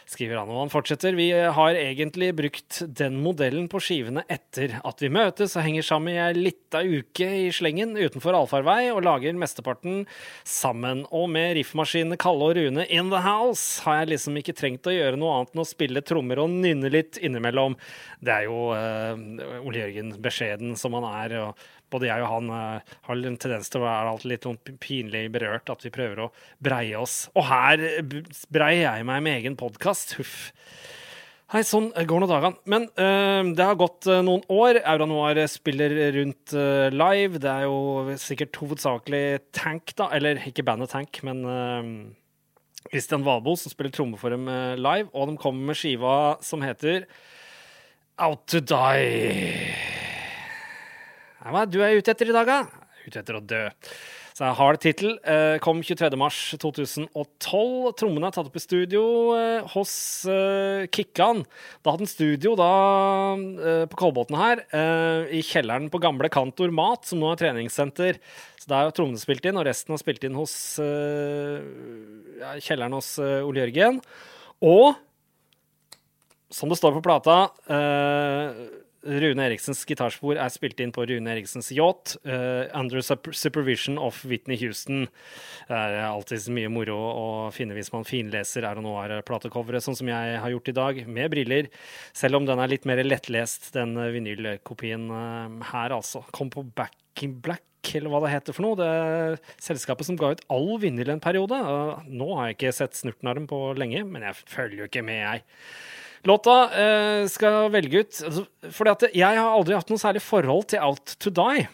skriver 0.09 0.39
han. 0.39 0.51
Og 0.51 0.63
han 0.63 0.73
fortsetter. 0.73 1.15
Vi 1.17 1.29
har 1.31 1.79
egentlig 1.79 2.31
brukt 2.37 2.81
den 2.99 3.19
modellen 3.23 3.67
på 3.71 3.81
skivene 3.83 4.25
etter 4.31 4.77
at 4.83 5.03
vi 5.03 5.11
møtes 5.13 5.55
og 5.57 5.65
henger 5.65 5.85
sammen 5.87 6.15
i 6.15 6.21
ei 6.21 6.31
lita 6.37 6.83
uke 6.83 7.29
i 7.43 7.51
slengen 7.55 7.95
utenfor 7.97 8.37
allfarvei 8.37 8.91
og 8.93 9.03
lager 9.05 9.37
mesteparten 9.39 10.03
sammen. 10.47 11.05
Og 11.11 11.29
med 11.33 11.55
riffmaskinene 11.59 12.19
Kalle 12.21 12.49
og 12.49 12.57
Rune 12.59 12.87
in 12.89 13.11
the 13.13 13.21
house 13.23 13.83
har 13.85 14.01
jeg 14.01 14.13
liksom 14.13 14.39
ikke 14.41 14.57
trengt 14.57 14.89
å 14.89 14.95
gjøre 14.95 15.19
noe 15.19 15.37
annet 15.37 15.53
enn 15.55 15.63
å 15.63 15.69
spille 15.69 16.05
trommer 16.05 16.43
og 16.43 16.51
nynne 16.53 16.91
litt 16.93 17.21
innimellom. 17.21 17.77
Det 18.23 18.33
er 18.33 18.49
jo 18.49 18.69
uh, 18.71 19.63
Ole 19.63 19.85
Jørgen 19.85 20.15
beskjeden 20.23 20.77
som 20.79 20.95
han 20.99 21.07
er. 21.09 21.39
og 21.43 21.69
både 21.93 22.09
jeg 22.09 22.25
og 22.25 22.31
han 22.31 22.49
uh, 22.51 22.95
har 23.07 23.21
en 23.29 23.37
tendens 23.39 23.69
til 23.71 23.81
å 23.81 23.85
være 23.85 24.15
alltid 24.15 24.33
litt 24.33 24.49
sånn 24.49 24.59
pinlig 24.81 25.27
berørt, 25.33 25.69
at 25.71 25.85
vi 25.85 25.93
prøver 25.93 26.25
å 26.25 26.31
breie 26.63 26.97
oss. 26.99 27.27
Og 27.37 27.47
her 27.51 27.85
breier 28.53 28.83
jeg 28.87 29.07
meg 29.09 29.23
med 29.25 29.39
egen 29.41 29.57
podkast. 29.59 30.17
Huff. 30.19 30.51
Hei, 31.53 31.59
sånn 31.69 31.91
går 31.93 32.23
nå 32.23 32.25
dagene. 32.25 32.57
Men 32.65 32.87
uh, 32.97 33.45
det 33.53 33.65
har 33.67 33.77
gått 33.77 34.07
uh, 34.09 34.23
noen 34.25 34.41
år. 34.49 34.79
Aura 34.89 35.05
Noir 35.05 35.37
spiller 35.51 35.93
rundt 36.15 36.55
uh, 36.57 36.89
live. 36.89 37.37
Det 37.43 37.51
er 37.51 37.67
jo 37.67 38.15
sikkert 38.17 38.57
hovedsakelig 38.57 39.21
Tank, 39.53 39.93
da. 39.99 40.09
Eller 40.17 40.41
ikke 40.49 40.65
bandet 40.65 40.95
Tank, 40.95 41.21
men 41.27 41.45
Christian 42.89 43.21
Valbo 43.25 43.53
som 43.59 43.69
spiller 43.69 43.93
tromme 43.93 44.17
for 44.17 44.33
dem 44.33 44.49
live. 44.81 45.11
Og 45.13 45.29
de 45.29 45.37
kommer 45.37 45.69
med 45.69 45.77
skiva 45.77 46.15
som 46.41 46.65
heter 46.65 47.05
Out 48.17 48.47
to 48.49 48.59
Die. 48.73 49.72
Hva 51.43 51.65
er 51.65 51.71
du 51.71 51.81
er 51.83 51.99
ute 51.99 52.13
etter 52.13 52.29
i 52.31 52.35
dag, 52.35 52.47
da? 52.47 52.89
Ute 53.03 53.19
etter 53.19 53.35
å 53.35 53.43
dø. 53.43 53.65
Så 54.33 54.45
jeg 54.47 54.57
har 54.57 54.77
tittel. 54.81 55.09
Eh, 55.29 55.57
kom 55.61 55.81
23.3.2012. 55.83 57.89
Trommene 57.99 58.29
er 58.29 58.33
tatt 58.33 58.47
opp 58.47 58.55
i 58.57 58.63
studio 58.63 59.03
eh, 59.35 59.73
hos 59.75 59.93
eh, 60.31 60.87
Kikkan. 60.87 61.43
Da 61.83 61.93
hadde 61.93 62.07
han 62.07 62.09
studio 62.09 62.55
da, 62.57 62.69
eh, 63.35 63.83
på 63.91 63.99
Kolbotn 63.99 64.39
her, 64.39 64.63
eh, 64.73 65.35
i 65.37 65.43
kjelleren 65.45 65.91
på 65.93 66.01
gamle 66.01 66.31
Kantor 66.33 66.73
Mat, 66.73 67.05
som 67.09 67.21
nå 67.21 67.33
er 67.33 67.41
treningssenter. 67.43 68.17
Så 68.57 68.71
der 68.71 68.87
har 68.87 68.95
trommene 68.95 69.21
spilt 69.21 69.45
inn, 69.45 69.59
og 69.59 69.67
resten 69.67 69.93
har 69.93 70.01
spilt 70.01 70.23
inn 70.25 70.39
hos 70.39 70.55
eh, 70.81 71.59
ja, 72.39 72.55
kjelleren 72.63 72.95
hos 72.97 73.17
Ole 73.19 73.67
Jørgen. 73.67 73.99
Og 74.63 74.95
som 76.53 76.71
det 76.71 76.79
står 76.79 76.95
på 76.95 77.05
plata 77.05 77.43
Rune 79.03 79.43
Eriksens 79.43 79.81
gitarspor 79.87 80.37
er 80.39 80.51
spilt 80.53 80.79
inn 80.79 80.93
på 80.95 81.03
Rune 81.09 81.31
Eriksens 81.33 81.69
yacht, 81.75 82.15
uh, 82.23 82.69
under 82.77 83.03
supervision 83.03 83.97
of 83.99 84.21
Whitney 84.23 84.55
Houston. 84.61 85.07
Det 85.67 85.75
er 85.75 85.99
alltid 86.07 86.47
mye 86.55 86.71
moro 86.71 86.95
å 86.95 87.25
finne 87.55 87.75
hvis 87.75 87.91
man 87.93 88.07
finleser 88.07 88.63
Er 88.67 88.79
og 88.79 88.87
av 88.93 89.17
platecoveret, 89.27 89.83
sånn 89.83 89.97
som 89.99 90.09
jeg 90.11 90.39
har 90.39 90.53
gjort 90.53 90.71
i 90.71 90.77
dag, 90.77 91.03
med 91.07 91.31
briller. 91.33 91.69
Selv 92.15 92.39
om 92.39 92.47
den 92.47 92.61
er 92.63 92.71
litt 92.71 92.87
mer 92.87 93.03
lettlest, 93.03 93.73
den 93.75 93.97
vinylkopien 94.15 95.09
uh, 95.11 95.61
her, 95.73 95.95
altså. 95.99 96.23
Kom 96.31 96.53
på 96.53 96.63
Back 96.63 97.25
in 97.25 97.37
Black 97.43 97.67
eller 97.93 98.07
hva 98.07 98.21
det 98.23 98.31
heter 98.31 98.55
for 98.55 98.63
noe. 98.63 98.77
Det 98.79 98.87
er 98.87 99.33
selskapet 99.61 100.07
som 100.07 100.15
ga 100.17 100.31
ut 100.31 100.45
all 100.53 100.77
vinyl 100.79 101.11
en 101.11 101.23
periode. 101.23 101.59
Uh, 101.59 101.99
nå 102.07 102.29
har 102.37 102.49
jeg 102.49 102.57
ikke 102.57 102.77
sett 102.79 102.95
snurten 102.95 103.27
av 103.27 103.35
dem 103.35 103.49
på 103.51 103.59
lenge, 103.75 104.05
men 104.07 104.23
jeg 104.29 104.39
følger 104.47 104.85
jo 104.85 104.87
ikke 104.87 105.03
med, 105.05 105.19
jeg. 105.19 105.43
Låta 106.23 106.57
eh, 106.71 107.25
skal 107.27 107.67
velge 107.73 108.03
ut 108.03 108.19
altså, 108.23 108.45
Fordi 108.71 108.93
at 108.93 109.07
jeg 109.11 109.39
har 109.39 109.49
aldri 109.49 109.75
hatt 109.75 109.89
noe 109.91 109.99
særlig 109.99 110.23
forhold 110.23 110.69
til 110.71 110.83
Out 110.83 111.17
to 111.19 111.33
Die. 111.35 111.65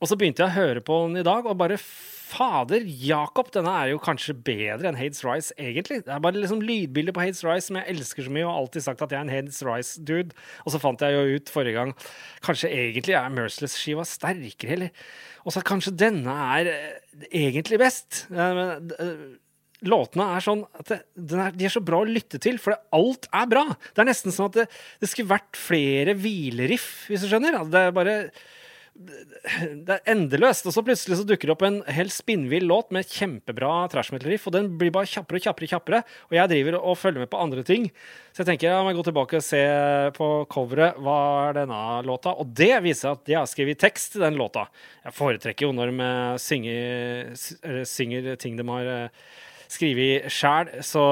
Og 0.00 0.08
så 0.08 0.16
begynte 0.16 0.46
jeg 0.46 0.48
å 0.48 0.56
høre 0.56 0.80
på 0.84 1.02
den 1.04 1.20
i 1.20 1.26
dag, 1.26 1.44
og 1.44 1.58
bare 1.60 1.76
Fader, 2.30 2.84
Jakob, 2.86 3.48
denne 3.52 3.72
er 3.74 3.90
jo 3.90 3.98
kanskje 4.02 4.36
bedre 4.46 4.86
enn 4.88 4.98
Hades 4.98 5.24
Rise, 5.26 5.54
egentlig. 5.58 6.04
Det 6.06 6.12
er 6.14 6.22
bare 6.22 6.38
liksom 6.38 6.62
lydbildet 6.62 7.16
på 7.16 7.24
Hades 7.24 7.42
Rise 7.42 7.66
som 7.66 7.78
jeg 7.80 7.90
elsker 7.90 8.26
så 8.26 8.34
mye, 8.34 8.46
og 8.46 8.54
alltid 8.54 8.84
sagt 8.86 9.02
at 9.02 9.12
jeg 9.12 9.18
er 9.18 9.26
en 9.26 9.32
Hades 9.34 9.58
Rise-dude. 9.66 10.36
Og 10.64 10.72
så 10.72 10.80
fant 10.82 11.02
jeg 11.02 11.16
jo 11.16 11.36
ut 11.40 11.50
forrige 11.50 11.74
gang 11.80 11.94
Kanskje 12.46 12.70
egentlig 12.70 13.16
er 13.18 13.34
Merciless-skiva 13.34 14.06
sterkere, 14.06 14.76
eller 14.78 14.94
Og 15.44 15.56
så 15.56 15.64
kanskje 15.66 15.96
denne 16.06 16.36
er 16.60 16.70
eh, 16.70 17.28
egentlig 17.42 17.80
best. 17.82 18.24
Uh, 18.30 18.78
låtene 19.86 20.28
er 20.36 20.44
sånn 20.44 20.64
at 20.76 20.92
det, 20.92 21.00
er, 21.36 21.56
De 21.56 21.66
er 21.68 21.72
så 21.72 21.82
bra 21.84 22.02
å 22.02 22.08
lytte 22.08 22.40
til, 22.42 22.60
for 22.62 22.76
alt 22.96 23.28
er 23.32 23.50
bra. 23.50 23.66
Det 23.90 24.02
er 24.02 24.10
nesten 24.10 24.34
sånn 24.34 24.50
at 24.50 24.62
det, 24.62 24.68
det 25.00 25.10
skulle 25.10 25.32
vært 25.32 25.58
flere 25.58 26.16
hvileriff, 26.18 26.88
hvis 27.10 27.24
du 27.24 27.30
skjønner. 27.30 27.62
Det 27.70 27.86
er 27.88 27.94
bare 27.96 28.16
det 29.00 29.94
er 29.94 30.10
endeløst. 30.12 30.66
Og 30.68 30.74
så 30.74 30.82
plutselig 30.84 31.20
så 31.20 31.24
dukker 31.26 31.48
det 31.48 31.54
opp 31.54 31.64
en 31.64 31.78
helt 31.88 32.12
spinnvill 32.12 32.66
låt 32.68 32.90
med 32.94 33.08
kjempebra 33.08 33.86
trash 33.92 34.12
metal-riff, 34.12 34.46
og 34.48 34.56
den 34.56 34.70
blir 34.80 34.92
bare 34.94 35.08
kjappere 35.08 35.40
og 35.40 35.46
kjappere. 35.46 35.70
kjappere, 35.72 36.02
Og 36.28 36.36
jeg 36.36 36.52
driver 36.52 36.78
og 36.80 36.98
følger 36.98 37.24
med 37.24 37.30
på 37.32 37.40
andre 37.40 37.64
ting. 37.64 37.88
Så 38.32 38.42
jeg 38.42 38.50
tenker 38.50 38.68
jeg 38.68 38.84
må 38.84 38.94
gå 38.96 39.04
tilbake 39.06 39.40
og 39.40 39.46
se 39.46 39.62
på 40.16 40.30
coveret. 40.52 40.98
Hva 41.00 41.18
er 41.48 41.60
denne 41.62 41.82
låta? 42.06 42.34
Og 42.36 42.52
det 42.52 42.74
viser 42.84 43.14
at 43.14 43.24
de 43.24 43.38
har 43.38 43.48
skrevet 43.48 43.80
tekst 43.80 44.12
til 44.12 44.26
den 44.26 44.38
låta. 44.40 44.66
Jeg 45.04 45.16
foretrekker 45.16 45.68
jo 45.68 45.72
når 45.76 45.94
de 45.94 46.10
synger, 46.42 47.32
synger 47.88 48.34
ting 48.36 48.58
de 48.58 48.68
har 48.68 48.92
skrevet 49.70 50.26
sjæl, 50.32 50.70
så, 50.84 51.04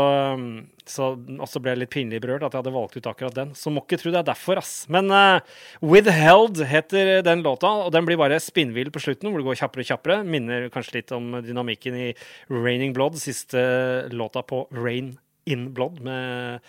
så 0.88 1.12
også 1.14 1.62
ble 1.62 1.74
jeg 1.74 1.80
litt 1.82 1.92
pinlig 1.92 2.20
berørt 2.24 2.42
at 2.46 2.54
jeg 2.54 2.62
hadde 2.62 2.74
valgt 2.74 2.98
ut 2.98 3.08
akkurat 3.10 3.36
den. 3.36 3.54
Så 3.58 3.70
må 3.72 3.84
ikke 3.84 4.00
tro 4.02 4.12
det 4.14 4.20
er 4.22 4.28
derfor, 4.30 4.60
ass. 4.60 4.82
Men 4.92 5.12
uh, 5.14 5.38
Withheld 5.84 6.62
heter 6.68 7.20
den 7.26 7.44
låta, 7.46 7.70
og 7.86 7.92
den 7.94 8.08
blir 8.08 8.20
bare 8.20 8.40
spinnvill 8.42 8.90
på 8.94 9.02
slutten, 9.04 9.30
hvor 9.30 9.42
det 9.42 9.48
går 9.48 9.60
kjappere 9.62 9.86
og 9.86 9.90
kjappere. 9.92 10.20
Minner 10.26 10.68
kanskje 10.74 10.98
litt 10.98 11.14
om 11.14 11.38
dynamikken 11.44 11.98
i 11.98 12.10
Raining 12.50 12.96
Blood, 12.96 13.20
siste 13.22 13.62
låta 14.10 14.42
på 14.46 14.64
Rain 14.74 15.14
in 15.48 15.70
Blood 15.76 16.02
med 16.04 16.64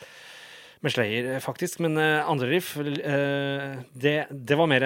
med 0.79 0.93
Slayer, 0.93 1.41
faktisk. 1.43 1.81
Men 1.83 1.97
uh, 1.99 2.23
andre 2.29 2.47
riff, 2.53 2.75
uh, 2.79 2.85
det, 3.91 4.15
det, 4.31 4.55
var 4.55 4.69
mer 4.71 4.85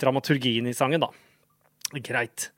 dramaturgien 0.00 0.68
i 0.68 0.76
sangen, 0.76 1.00
da. 1.00 1.08
Greit. 2.04 2.50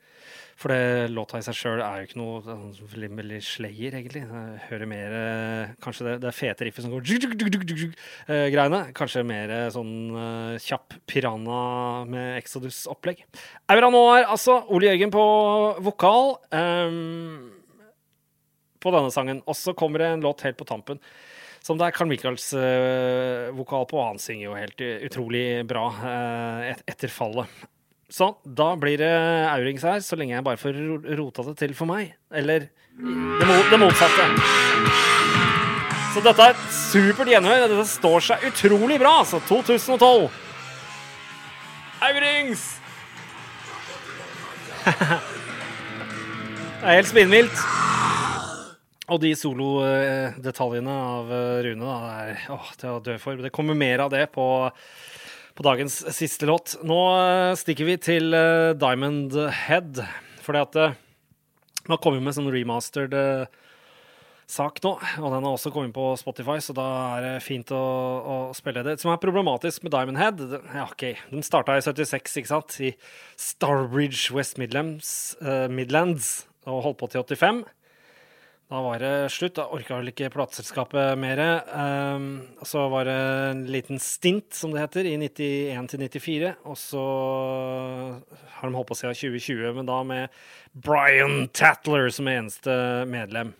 For 0.61 0.69
det, 0.69 1.09
låta 1.09 1.39
i 1.41 1.45
seg 1.45 1.55
sjøl 1.57 1.79
er 1.81 2.01
jo 2.01 2.07
ikke 2.07 2.19
noe 2.19 2.41
sånn 2.45 2.73
veldig, 2.91 3.39
slayer, 3.41 3.95
egentlig. 3.97 4.21
Jeg 4.21 4.59
hører 4.67 4.89
mer 4.89 5.15
eh, 5.17 5.71
Kanskje 5.81 6.05
det, 6.05 6.13
det 6.21 6.33
fete 6.37 6.67
riffet 6.67 6.85
som 6.85 6.93
går 6.93 7.07
eh, 7.07 8.45
greiene. 8.53 8.83
Kanskje 8.97 9.23
mer 9.25 9.53
eh, 9.55 9.69
sånn 9.73 9.95
kjapp 10.61 10.99
piranha 11.09 11.63
med 12.11 12.37
Exodus-opplegg. 12.43 13.25
Aura 13.73 13.89
Noir, 13.89 14.27
altså. 14.29 14.59
Ole 14.69 14.91
Jørgen 14.91 15.15
på 15.15 15.25
vokal. 15.81 16.35
Um, 16.53 17.49
på 18.81 18.93
denne 18.93 19.11
sangen. 19.13 19.41
Og 19.49 19.57
så 19.57 19.73
kommer 19.77 20.05
det 20.05 20.13
en 20.13 20.25
låt 20.29 20.45
helt 20.45 20.61
på 20.61 20.69
tampen 20.69 21.01
som 21.61 21.77
det 21.77 21.85
er 21.85 21.93
Carl 21.93 22.09
Michaels 22.09 22.47
uh, 22.57 23.49
vokal 23.53 23.89
på. 23.89 23.97
Han 24.01 24.21
synger 24.21 24.47
jo 24.47 24.57
helt 24.57 24.81
utrolig 25.09 25.45
bra 25.69 25.89
uh, 25.93 26.69
et, 26.69 26.81
etter 26.89 27.09
fallet. 27.13 27.49
Sånn, 28.11 28.33
da 28.43 28.73
blir 28.75 28.99
det 28.99 29.11
aurings 29.47 29.85
her, 29.87 30.01
så 30.03 30.17
lenge 30.19 30.35
jeg 30.35 30.43
bare 30.43 30.59
får 30.59 30.75
rota 31.15 31.45
det 31.47 31.53
til 31.61 31.71
for 31.77 31.87
meg. 31.87 32.11
Eller 32.35 32.67
det, 32.67 33.45
mo 33.47 33.55
det 33.71 33.79
motsatte. 33.79 34.25
Så 36.11 36.19
dette 36.25 36.47
er 36.51 36.57
supert 36.75 37.31
gjenhør. 37.31 37.69
Dette 37.71 37.85
står 37.87 38.25
seg 38.27 38.43
utrolig 38.49 38.97
bra, 38.99 39.21
altså. 39.21 39.39
2012. 39.47 40.27
Aurings! 42.03 42.65
det 46.81 46.83
er 46.83 46.97
helt 46.97 47.11
spinnvilt. 47.13 47.63
Og 49.11 49.23
de 49.23 49.31
solodetaljene 49.39 50.97
av 51.15 51.31
Rune, 51.63 51.87
da, 51.87 51.95
er 52.27 52.91
å 52.91 52.99
dø 53.07 53.15
for. 53.23 53.39
Det 53.39 53.55
kommer 53.55 53.79
mer 53.79 54.03
av 54.03 54.11
det 54.11 54.25
på 54.35 54.45
på 55.57 55.65
dagens 55.65 56.01
siste 56.15 56.47
låt. 56.49 56.75
Nå 56.87 56.99
eh, 57.15 57.53
stikker 57.59 57.87
vi 57.87 57.97
til 58.01 58.35
uh, 58.35 58.71
Diamond 58.77 59.35
Head, 59.65 60.03
fordi 60.41 60.61
at 60.63 60.77
man 61.87 61.95
har 61.95 62.01
kommet 62.03 62.23
med 62.25 62.37
sånn 62.37 62.51
remastered 62.53 63.15
sak 64.51 64.81
nå, 64.83 64.91
og 64.99 65.27
den 65.31 65.45
har 65.45 65.53
også 65.53 65.71
kommet 65.71 65.93
på 65.95 66.09
Spotify, 66.19 66.57
så 66.63 66.75
da 66.75 66.85
er 67.15 67.25
det 67.25 67.33
fint 67.45 67.71
å, 67.73 67.79
å 67.79 68.37
spille 68.57 68.83
det. 68.85 68.97
Som 69.01 69.13
er 69.13 69.21
problematisk 69.21 69.85
med 69.85 69.93
Diamond 69.95 70.19
Head 70.19 70.41
Ja, 70.51 70.87
OK, 70.89 71.05
den 71.31 71.45
starta 71.45 71.77
i 71.79 71.83
76, 71.85 72.39
ikke 72.41 72.51
sant? 72.51 72.77
I 72.83 72.93
Starbridge 73.39 74.35
West 74.35 74.59
Midlands, 74.61 75.37
uh, 75.43 75.67
Midlands 75.71 76.49
og 76.69 76.83
holdt 76.85 76.99
på 76.99 77.09
til 77.11 77.23
85. 77.23 77.63
Da 78.71 78.79
var 78.79 79.01
det 79.03 79.15
slutt. 79.35 79.57
Da 79.57 79.65
orka 79.75 79.97
vel 79.99 80.13
ikke 80.13 80.29
plateselskapet 80.31 81.17
mer. 81.19 81.41
Um, 81.75 82.27
så 82.63 82.85
var 82.87 83.03
det 83.09 83.15
en 83.49 83.65
liten 83.67 83.99
stint, 83.99 84.53
som 84.55 84.71
det 84.71 84.85
heter, 84.85 85.09
i 85.09 85.17
91 85.19 85.89
til 85.91 86.05
94. 86.05 86.53
Og 86.71 86.77
så 86.79 87.01
har 88.55 88.69
de 88.69 88.77
holdt 88.77 88.87
på 88.93 88.95
siden 89.01 89.17
2020, 89.19 89.73
men 89.75 89.89
da 89.91 89.97
med 90.07 90.39
Brian 90.71 91.49
Tatler 91.51 92.07
som 92.15 92.31
er 92.31 92.39
eneste 92.39 92.77
medlem. 93.11 93.51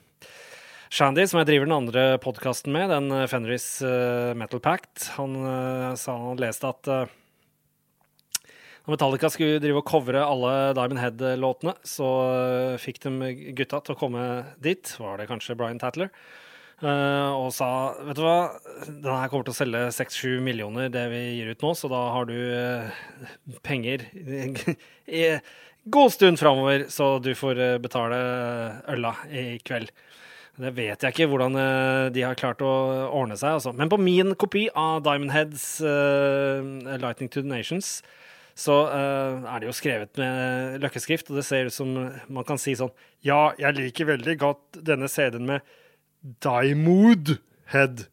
Shandy, 0.91 1.27
som 1.27 1.41
jeg 1.41 1.49
driver 1.49 1.67
den 1.67 1.75
andre 1.75 2.05
podkasten 2.23 2.71
med, 2.75 2.91
den 2.91 3.11
Fenris 3.31 3.67
uh, 3.83 4.31
Metal 4.35 4.63
Pact, 4.63 5.09
han 5.17 5.35
uh, 5.43 5.91
sa 5.99 6.15
han 6.19 6.39
leste 6.39 6.71
at 6.71 6.91
uh, 6.91 7.13
når 8.81 8.95
Metallica 8.95 9.29
skulle 9.29 9.61
drive 9.61 9.81
og 9.81 9.85
covre 9.85 10.21
alle 10.25 10.51
Diamond 10.73 11.01
Head-låtene, 11.01 11.75
så 11.85 12.07
uh, 12.33 12.81
fikk 12.81 13.01
de 13.03 13.33
gutta 13.57 13.81
til 13.85 13.93
å 13.93 13.99
komme 13.99 14.27
dit, 14.63 14.93
var 14.97 15.19
det 15.21 15.27
kanskje 15.29 15.55
Brian 15.57 15.77
Tatler, 15.81 16.09
uh, 16.81 17.29
og 17.37 17.51
sa 17.53 17.69
vet 18.07 18.17
du 18.17 18.23
hva, 18.25 18.39
den 18.87 19.11
her 19.13 19.29
kommer 19.29 19.45
til 19.45 19.53
å 19.53 19.59
selge 19.59 19.83
6-7 19.99 20.39
millioner, 20.41 20.89
det 20.93 21.03
vi 21.13 21.19
gir 21.37 21.51
ut 21.53 21.65
nå, 21.65 21.75
så 21.77 21.91
da 21.91 21.99
har 22.15 22.25
du 22.29 22.33
uh, 22.33 23.03
penger 23.61 24.07
i 25.21 25.27
god 25.93 26.15
stund 26.15 26.41
framover, 26.41 26.87
så 26.89 27.19
du 27.21 27.35
får 27.37 27.61
betale 27.85 28.17
øla 28.89 29.13
i 29.29 29.45
kveld. 29.61 29.93
Det 30.61 30.73
vet 30.77 31.05
jeg 31.05 31.13
ikke 31.13 31.29
hvordan 31.31 31.55
de 32.13 32.25
har 32.25 32.37
klart 32.37 32.59
å 32.61 32.71
ordne 33.07 33.37
seg. 33.39 33.55
Altså. 33.55 33.71
Men 33.73 33.89
på 33.89 33.97
min 33.97 34.35
kopi 34.37 34.65
av 34.77 34.99
Diamond 35.05 35.31
Heads 35.33 35.63
uh, 35.81 36.59
Lightning 37.01 37.31
to 37.31 37.41
the 37.41 37.49
Nations 37.49 38.01
så 38.57 38.77
uh, 38.91 39.45
er 39.47 39.61
det 39.61 39.69
jo 39.69 39.75
skrevet 39.75 40.19
med 40.19 40.81
løkkeskrift, 40.83 41.29
og 41.31 41.39
det 41.39 41.45
ser 41.47 41.69
ut 41.69 41.75
som 41.75 41.93
man 42.27 42.47
kan 42.47 42.59
si 42.61 42.75
sånn 42.77 42.91
Ja, 43.25 43.53
jeg 43.59 43.77
liker 43.77 44.09
veldig 44.11 44.35
godt 44.41 44.81
denne 44.87 45.09
CD-en 45.11 45.47
med 45.47 45.65
Diamond 46.43 47.37
Head. 47.71 48.05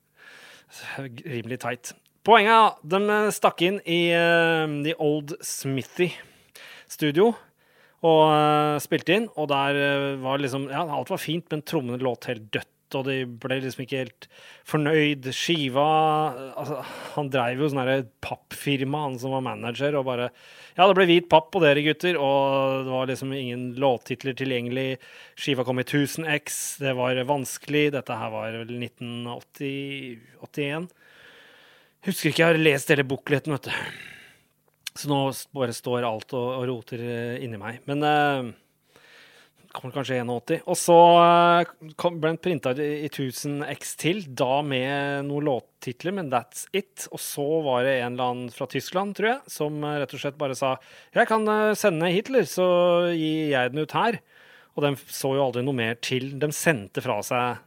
Rimelig 0.99 1.61
teit. 1.65 1.93
Poenget 2.29 2.79
de 2.85 3.19
stakk 3.35 3.63
inn 3.67 3.83
i 3.89 4.01
uh, 4.15 4.65
The 4.85 4.95
Old 5.03 5.37
Smithy 5.45 6.13
studio 6.89 7.33
og 8.07 8.25
uh, 8.31 8.79
spilte 8.81 9.17
inn, 9.17 9.31
og 9.35 9.51
der 9.51 10.19
var 10.23 10.39
liksom 10.39 10.69
Ja, 10.71 10.85
alt 10.87 11.11
var 11.11 11.21
fint, 11.21 11.49
men 11.51 11.67
trommene 11.67 11.99
låt 11.99 12.31
helt 12.31 12.47
dødt 12.55 12.78
og 12.97 13.03
de 13.09 13.17
ble 13.43 13.59
liksom 13.63 13.83
ikke 13.85 14.03
helt 14.03 14.27
fornøyd. 14.69 15.23
Skiva 15.37 15.87
altså, 16.59 16.77
Han 17.17 17.31
dreiv 17.33 17.57
jo 17.63 17.71
sånn 17.73 18.09
pappfirma, 18.25 18.99
han 19.07 19.19
som 19.21 19.31
var 19.37 19.43
manager, 19.45 19.93
og 19.99 20.05
bare 20.09 20.27
Ja, 20.79 20.87
det 20.87 20.97
ble 20.97 21.09
hvit 21.11 21.31
papp 21.33 21.49
på 21.55 21.63
dere, 21.65 21.83
gutter, 21.85 22.15
og 22.23 22.87
det 22.87 22.93
var 22.95 23.05
liksom 23.11 23.31
ingen 23.35 23.65
låttitler 23.83 24.35
tilgjengelig. 24.39 24.91
Skiva 25.39 25.63
kom 25.67 25.83
i 25.83 25.87
1000 25.87 26.23
X, 26.39 26.45
det 26.85 26.93
var 26.99 27.13
vanskelig. 27.29 27.85
Dette 27.97 28.13
her 28.21 28.31
var 28.35 28.49
vel 28.63 28.73
1981. 28.79 30.89
Husker 32.07 32.31
ikke, 32.31 32.45
jeg 32.45 32.53
har 32.53 32.63
lest 32.63 32.95
hele 32.95 33.07
bokleten, 33.09 33.57
vet 33.57 33.69
du. 33.69 33.73
Så 34.99 35.05
nå 35.11 35.19
bare 35.55 35.75
står 35.75 36.07
alt 36.07 36.31
og, 36.35 36.47
og 36.61 36.65
roter 36.71 36.99
eh, 37.03 37.45
inni 37.45 37.59
meg. 37.61 37.75
Men 37.91 37.99
uh, 38.03 38.43
kommer 39.79 39.95
kanskje 39.95 40.19
81. 40.21 40.65
Og 40.69 40.79
så 40.79 40.97
eh, 41.23 41.71
ble 41.95 42.33
den 42.33 42.41
printa 42.43 42.73
i 42.75 43.07
1000 43.09 43.63
X 43.77 43.95
til, 44.01 44.25
da 44.39 44.61
med 44.67 45.29
noen 45.29 45.47
låttitler, 45.49 46.17
men 46.19 46.33
that's 46.33 46.67
it. 46.77 47.07
Og 47.13 47.23
så 47.23 47.47
var 47.67 47.87
det 47.87 47.99
en 48.01 48.17
eller 48.17 48.33
annen 48.33 48.51
fra 48.55 48.69
Tyskland, 48.71 49.17
tror 49.19 49.33
jeg, 49.33 49.55
som 49.59 49.79
eh, 49.83 50.01
rett 50.03 50.17
og 50.17 50.25
slett 50.25 50.41
bare 50.41 50.59
sa 50.59 50.75
jeg 51.15 51.31
kan 51.31 51.47
eh, 51.53 51.77
sende 51.79 52.11
Hitler, 52.13 52.49
så 52.49 52.69
gir 53.15 53.55
jeg 53.55 53.75
den 53.75 53.85
ut 53.85 53.97
her. 53.97 54.21
Og 54.79 54.85
de 54.85 54.93
så 55.11 55.33
jo 55.35 55.47
aldri 55.47 55.65
noe 55.67 55.75
mer 55.75 55.97
til. 56.05 56.31
De 56.39 56.51
sendte 56.55 57.03
fra 57.03 57.19
seg 57.27 57.65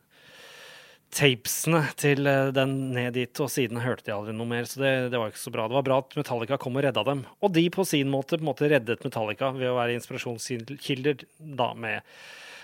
tapesene 1.12 1.82
til 2.00 2.28
eh, 2.30 2.50
den 2.56 2.76
ned 2.96 3.16
dit, 3.18 3.40
og 3.44 3.50
siden 3.52 3.82
hørte 3.84 4.08
de 4.08 4.14
aldri 4.16 4.36
noe 4.36 4.48
mer. 4.50 4.68
Så 4.70 4.82
det, 4.82 4.92
det, 5.12 5.20
var 5.20 5.32
ikke 5.32 5.44
så 5.44 5.54
bra. 5.54 5.68
Det 5.68 5.78
var 5.78 5.88
bra 5.88 5.98
at 6.04 6.16
Metallica 6.20 6.60
kom 6.62 6.78
og 6.80 6.86
redda 6.86 7.04
dem. 7.08 7.26
Og 7.44 7.52
de 7.56 7.66
på 7.74 7.86
sin 7.88 8.12
måte 8.12 8.38
på 8.38 8.46
en 8.46 8.52
måte 8.52 8.70
reddet 8.72 9.04
Metallica 9.06 9.52
ved 9.56 9.72
å 9.72 9.78
være 9.80 9.98
inspirasjonskilder 9.98 11.26
da 11.60 11.72
med 11.76 12.08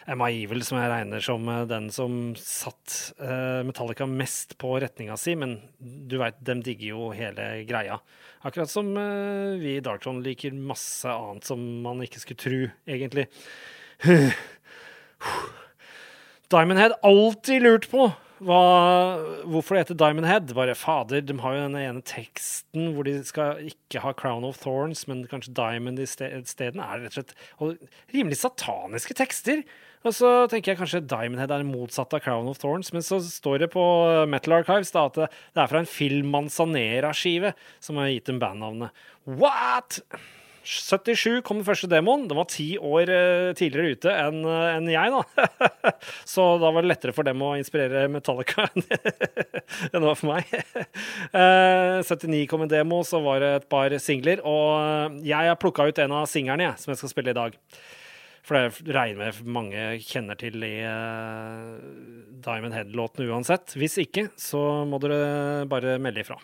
Emma 0.08 0.30
Evil, 0.32 0.64
som 0.64 0.78
jeg 0.80 0.92
regner 0.94 1.24
som 1.24 1.50
eh, 1.52 1.66
den 1.68 1.90
som 1.92 2.12
satt 2.40 2.94
uh, 3.20 3.60
Metallica 3.68 4.08
mest 4.08 4.56
på 4.62 4.78
retninga 4.80 5.18
si, 5.20 5.36
men 5.36 5.58
du 5.78 6.16
veit, 6.22 6.40
dem 6.48 6.62
digger 6.64 6.94
jo 6.94 7.10
hele 7.16 7.50
greia. 7.68 8.00
Akkurat 8.48 8.72
som 8.72 8.94
vi 9.60 9.74
i 9.76 9.84
Darkton 9.84 10.22
liker 10.24 10.54
masse 10.56 11.10
annet 11.10 11.44
som 11.50 11.60
man 11.84 12.00
ikke 12.06 12.22
skulle 12.22 12.40
tro, 12.40 12.60
egentlig. 12.88 13.26
Diamond 16.54 16.80
Head 16.80 16.96
alltid 17.04 17.66
lurt 17.66 17.90
på 17.92 18.06
hva, 18.44 18.62
hvorfor 19.50 19.76
det 19.76 19.82
heter 19.86 19.98
Diamond 19.98 20.28
Head. 20.30 20.54
Bare 20.58 20.76
fader, 20.78 21.24
de 21.26 21.36
har 21.42 21.56
jo 21.56 21.66
den 21.66 21.80
ene 21.80 22.04
teksten 22.06 22.92
hvor 22.94 23.08
de 23.08 23.18
skal 23.26 23.64
ikke 23.72 24.04
ha 24.04 24.14
Crown 24.18 24.46
of 24.48 24.60
Thorns, 24.62 25.06
men 25.10 25.26
kanskje 25.30 25.56
Diamond 25.58 26.02
isteden. 26.04 26.84
Er 26.84 27.04
rett 27.04 27.18
og 27.18 27.18
slett 27.18 27.36
rimelig 28.14 28.40
sataniske 28.44 29.18
tekster. 29.18 29.66
Og 30.06 30.14
så 30.14 30.32
tenker 30.52 30.72
jeg 30.72 30.80
kanskje 30.80 31.04
Diamond 31.10 31.42
Head 31.42 31.52
er 31.56 31.66
motsatt 31.68 32.14
av 32.14 32.22
Crown 32.24 32.48
of 32.52 32.62
Thorns, 32.62 32.94
men 32.96 33.04
så 33.06 33.20
står 33.24 33.64
det 33.66 33.72
på 33.74 33.84
Metal 34.30 34.60
Archives 34.60 34.94
da, 34.96 35.08
at 35.10 35.18
det 35.18 35.64
er 35.64 35.72
fra 35.72 35.82
en 35.82 35.90
Film 35.90 36.30
Manzanera-skive 36.36 37.56
som 37.84 38.00
har 38.00 38.14
gitt 38.14 38.30
dem 38.30 38.42
bandnavnet. 38.44 39.06
What?! 39.26 40.04
77 40.68 41.42
kom 41.48 41.62
den 41.62 41.68
første 41.68 41.88
demoen. 41.88 42.26
Den 42.28 42.38
var 42.40 42.48
ti 42.52 42.66
år 42.76 43.08
uh, 43.08 43.52
tidligere 43.58 43.96
ute 43.96 44.14
enn 44.14 44.42
uh, 44.44 44.76
en 44.76 44.90
jeg, 44.92 45.14
da. 45.14 45.68
så 46.34 46.48
da 46.60 46.72
var 46.76 46.84
det 46.84 46.92
lettere 46.92 47.16
for 47.16 47.28
dem 47.28 47.44
å 47.44 47.54
inspirere 47.60 48.08
Metallica 48.12 48.66
enn 48.76 48.84
det 48.84 50.04
var 50.04 50.18
for 50.20 50.34
meg. 50.34 50.52
uh, 51.32 52.02
eh, 52.02 52.02
79 52.04 52.44
kom 52.52 52.66
en 52.66 52.72
demo, 52.72 53.00
så 53.08 53.22
var 53.24 53.44
det 53.44 53.54
et 53.62 53.70
par 53.72 53.96
singler. 54.04 54.44
Og 54.48 55.22
jeg 55.28 55.52
har 55.54 55.62
plukka 55.62 55.88
ut 55.88 56.04
en 56.04 56.18
av 56.20 56.28
singlene 56.32 56.74
som 56.82 56.92
jeg 56.92 57.02
skal 57.02 57.14
spille 57.16 57.32
i 57.32 57.40
dag. 57.40 57.56
For 58.48 58.60
det 58.60 58.96
regner 58.96 59.24
med 59.24 59.56
mange 59.56 59.88
kjenner 60.08 60.40
til 60.40 60.64
i 60.64 60.76
Diamond 62.44 62.76
Head-låtene 62.76 63.28
uansett. 63.28 63.76
Hvis 63.76 64.00
ikke, 64.04 64.30
så 64.40 64.86
må 64.88 65.00
dere 65.04 65.66
bare 65.68 65.98
melde 66.00 66.24
ifra. 66.24 66.40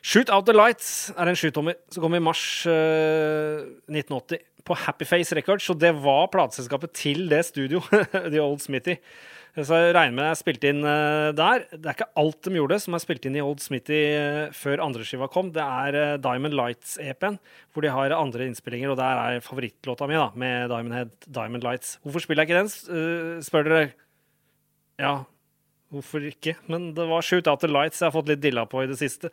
Shoot 0.00 0.30
Out 0.32 0.46
The 0.48 0.54
Lights 0.56 1.10
er 1.12 1.28
en 1.28 1.36
sjutommer 1.36 1.76
som 1.92 2.04
kom 2.04 2.14
i 2.16 2.22
mars 2.24 2.42
uh, 2.68 2.72
eh, 2.72 3.66
1980 3.92 4.40
på 4.64 4.76
Happyface 4.86 5.36
Records. 5.36 5.66
Og 5.72 5.76
det 5.80 5.92
var 6.00 6.30
plateselskapet 6.32 6.94
til 6.96 7.26
det 7.28 7.42
studio, 7.50 7.82
The 8.32 8.40
Old 8.40 8.62
Smithy. 8.64 8.96
Så 9.58 9.74
jeg 9.74 9.94
regner 9.96 10.14
med 10.14 10.28
jeg 10.30 10.38
spilte 10.40 10.70
inn 10.70 10.80
uh, 10.86 11.34
der. 11.36 11.66
Det 11.74 11.84
er 11.84 11.98
ikke 11.98 12.08
alt 12.22 12.38
de 12.46 12.54
gjorde 12.56 12.78
som 12.80 12.96
er 12.96 13.02
spilt 13.02 13.26
inn 13.28 13.36
i 13.36 13.42
Old 13.44 13.60
Smithy 13.60 13.98
uh, 14.16 14.54
før 14.56 14.84
andreskiva 14.86 15.28
kom. 15.32 15.50
Det 15.52 15.64
er 15.64 16.16
Diamond 16.24 16.56
Lights-EP-en, 16.56 17.36
hvor 17.74 17.84
de 17.84 17.92
har 17.92 18.16
andre 18.16 18.46
innspillinger. 18.48 18.94
Og 18.94 19.00
der 19.00 19.20
er 19.20 19.44
favorittlåta 19.44 20.08
mi, 20.08 20.16
da, 20.16 20.30
med 20.32 20.72
Diamond 20.72 20.96
Head, 20.96 21.12
Diamond 21.28 21.66
Lights. 21.66 21.98
Hvorfor 22.06 22.24
spiller 22.24 22.48
jeg 22.48 22.54
ikke 22.54 22.62
den, 22.62 23.44
spør 23.44 23.68
dere. 23.68 23.84
Ja, 25.00 25.12
hvorfor 25.92 26.24
ikke? 26.24 26.56
Men 26.70 26.94
det 26.96 27.04
var 27.10 27.24
Shoot 27.26 27.48
Out 27.50 27.60
The 27.66 27.68
Lights 27.68 28.00
jeg 28.00 28.08
har 28.08 28.16
fått 28.16 28.32
litt 28.32 28.42
dilla 28.44 28.64
på 28.70 28.84
i 28.84 28.88
det 28.88 28.96
siste. 29.00 29.32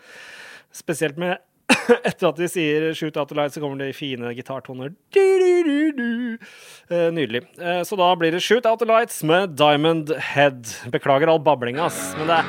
Spesielt 0.73 1.17
med 1.17 1.37
Etter 2.07 2.29
at 2.29 2.37
de 2.39 2.47
sier 2.49 2.93
'shoot 2.95 3.17
out 3.17 3.29
the 3.29 3.35
light', 3.35 3.53
så 3.53 3.61
kommer 3.61 3.77
det 3.77 3.95
fine 3.95 4.33
gitartoner. 4.35 4.93
Eh, 6.89 7.09
nydelig. 7.11 7.41
Eh, 7.59 7.81
så 7.83 7.97
da 7.99 8.15
blir 8.15 8.31
det 8.31 8.41
'Shoot 8.41 8.65
Out 8.65 8.79
The 8.79 8.85
Lights' 8.85 9.23
med 9.23 9.57
Diamond 9.57 10.11
Head. 10.15 10.63
Beklager 10.91 11.27
all 11.27 11.39
bablinga, 11.39 11.85
ass. 11.85 12.15
Men 12.17 12.27
det 12.27 12.37
er, 12.37 12.45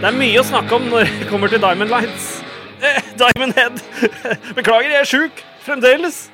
det 0.00 0.08
er, 0.08 0.18
mye 0.18 0.40
å 0.40 0.44
snakke 0.44 0.72
om 0.72 0.88
når 0.88 1.10
det 1.20 1.28
kommer 1.28 1.48
til 1.48 1.60
Diamond 1.60 1.90
Lights. 1.90 2.42
Eh, 2.84 3.00
Diamond 3.16 3.54
Head. 3.56 3.78
Beklager, 4.58 4.90
jeg 4.90 5.00
er 5.00 5.08
sjuk 5.08 5.38
fremdeles. 5.64 6.28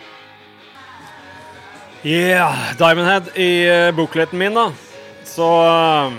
Yeah, 2.02 2.72
Diamond 2.78 3.06
Head 3.06 3.28
i 3.38 3.92
bokleten 3.94 4.38
min, 4.40 4.56
da. 4.56 4.72
Så 5.22 5.46
uh, 5.46 6.10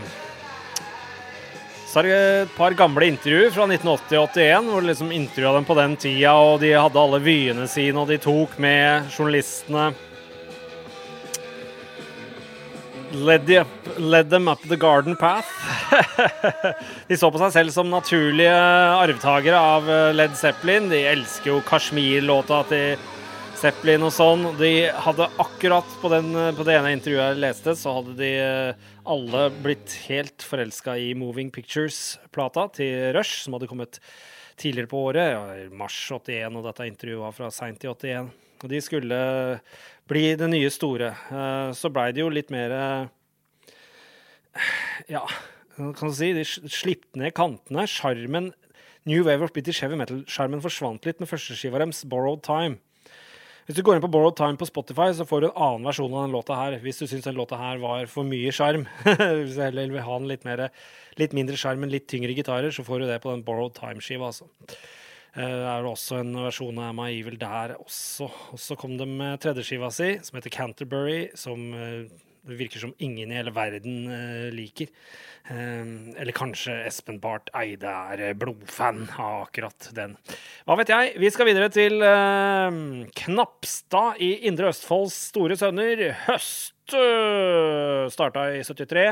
så 1.92 2.00
er 2.00 2.08
det 2.08 2.12
et 2.16 2.52
par 2.56 2.72
gamle 2.80 3.10
intervjuer 3.12 3.50
fra 3.52 3.66
1980-81, 3.68 4.70
hvor 4.72 4.80
du 4.80 4.88
liksom 4.88 5.10
intervjua 5.12 5.58
dem 5.58 5.66
på 5.68 5.76
den 5.76 5.98
tida, 6.00 6.38
og 6.40 6.62
de 6.64 6.70
hadde 6.72 7.02
alle 7.02 7.20
vyene 7.26 7.66
sine, 7.68 8.00
og 8.00 8.08
de 8.08 8.16
tok 8.22 8.54
med 8.64 9.10
journalistene. 9.12 9.90
Led, 13.12 13.52
up, 13.60 13.90
led 14.00 14.30
them 14.32 14.48
up 14.48 14.64
the 14.72 14.78
garden 14.80 15.18
path. 15.20 15.52
de 17.10 17.18
så 17.20 17.28
på 17.28 17.42
seg 17.42 17.52
selv 17.58 17.76
som 17.76 17.92
naturlige 17.92 18.56
arvtakere 18.56 19.60
av 19.60 19.92
Led 20.16 20.38
Zeppelin. 20.40 20.88
De 20.88 21.04
elsker 21.12 21.52
jo 21.52 21.60
Kashmir-låta 21.68 22.62
til 22.72 22.96
Zeppelin 23.62 24.02
og 24.02 24.10
sånn. 24.10 24.46
De 24.58 24.90
hadde 25.06 25.28
akkurat 25.42 25.86
på, 26.02 26.10
den, 26.10 26.32
på 26.58 26.64
det 26.66 26.80
ene 26.80 26.96
intervjuet 26.96 27.28
jeg 27.28 27.42
leste, 27.44 27.76
så 27.78 27.92
hadde 28.00 28.16
de 28.18 28.30
eh, 28.42 28.88
alle 29.14 29.44
blitt 29.62 29.94
helt 30.08 30.42
forelska 30.42 30.96
i 30.98 31.12
Moving 31.14 31.52
Pictures-plata 31.54 32.64
til 32.80 33.12
Rush, 33.14 33.44
som 33.44 33.54
hadde 33.54 33.70
kommet 33.70 34.00
tidligere 34.58 34.90
på 34.90 35.04
året, 35.12 35.70
mars 35.78 36.00
81, 36.10 36.58
og 36.58 36.66
dette 36.72 36.90
intervjuet 36.90 37.22
var 37.22 37.38
fra 37.38 37.54
seint 37.54 37.86
i 37.86 37.92
81. 37.92 38.34
Og 38.64 38.68
de 38.74 38.82
skulle 38.82 39.22
bli 40.10 40.26
det 40.42 40.50
nye 40.50 40.74
store. 40.74 41.14
Eh, 41.30 41.70
så 41.78 41.94
blei 41.94 42.10
det 42.18 42.26
jo 42.26 42.34
litt 42.34 42.50
mer 42.54 42.78
Ja, 45.14 45.26
kan 45.78 46.08
du 46.10 46.16
si, 46.18 46.34
de 46.34 46.48
slipte 46.50 47.22
ned 47.22 47.38
kantene. 47.38 47.86
Sjarmen 47.86 48.56
New 49.06 49.22
Wave 49.30 49.46
of 49.46 49.54
British 49.54 49.86
Heavy 49.86 50.02
Metal-sjarmen 50.02 50.66
forsvant 50.66 51.06
litt 51.06 51.22
med 51.22 51.30
førsteskiva 51.30 51.78
deres, 51.78 52.02
Borrowed 52.10 52.42
Time. 52.48 52.82
Hvis 53.72 53.78
du 53.80 53.86
går 53.88 53.96
inn 53.96 54.04
på 54.04 54.10
Borrowed 54.12 54.36
Time 54.36 54.60
på 54.60 54.68
Spotify, 54.68 55.06
så 55.16 55.24
får 55.24 55.40
du 55.40 55.46
en 55.48 55.60
annen 55.64 55.86
versjon 55.88 56.12
av 56.12 56.26
den 56.26 56.34
låta 56.36 56.58
her. 56.60 56.74
Hvis 56.84 56.98
du 57.00 57.06
syns 57.08 57.24
den 57.24 57.38
låta 57.38 57.56
her 57.56 57.78
var 57.80 58.10
for 58.12 58.28
mye 58.28 58.52
sjarm, 58.52 58.82
hvis 59.06 59.54
du 59.56 59.62
heller 59.64 59.94
vil 59.94 60.04
ha 60.04 60.18
den 60.20 60.28
litt, 60.28 60.44
mer, 60.44 60.66
litt 61.16 61.32
mindre 61.38 61.56
sjarm, 61.56 61.80
men 61.80 61.94
litt 61.94 62.04
tyngre 62.12 62.36
gitarer, 62.36 62.68
så 62.76 62.84
får 62.84 63.00
du 63.00 63.06
det 63.08 63.22
på 63.24 63.32
den 63.32 63.46
Borrowed 63.48 63.78
Time-skiva, 63.78 64.28
altså. 64.28 64.50
Eh, 64.68 65.48
det 65.48 65.70
er 65.72 65.88
også 65.88 66.20
en 66.20 66.36
versjon 66.50 66.84
av 66.84 66.92
My 67.00 67.08
Evil 67.14 67.40
der 67.40 67.78
også. 67.78 68.28
Og 68.52 68.60
så 68.60 68.76
kom 68.76 68.98
de 69.00 69.08
med 69.08 69.40
tredjeskiva 69.40 69.88
si, 69.96 70.18
som 70.20 70.42
heter 70.42 70.52
Canterbury, 70.58 71.22
som 71.40 71.64
eh, 71.72 72.12
det 72.42 72.58
virker 72.58 72.82
som 72.82 72.94
ingen 72.98 73.30
i 73.30 73.38
hele 73.38 73.52
verden 73.54 74.08
uh, 74.10 74.48
liker. 74.54 74.90
Uh, 75.46 76.10
eller 76.18 76.34
kanskje 76.34 76.74
Espen 76.88 77.20
Barth 77.22 77.54
Eide 77.58 77.90
er 78.14 78.24
eh, 78.26 78.38
blodfan 78.38 79.04
av 79.14 79.44
akkurat 79.46 79.90
den. 79.98 80.16
Hva 80.66 80.78
vet 80.80 80.90
jeg? 80.94 81.12
Vi 81.22 81.30
skal 81.34 81.50
videre 81.50 81.70
til 81.74 82.02
Knapstad 83.22 84.22
i 84.22 84.32
Indre 84.50 84.72
Østfolds 84.72 85.18
store 85.30 85.58
sønner. 85.60 86.08
Høst 86.26 86.96
starta 88.12 88.50
i 88.52 88.66
73. 88.66 89.06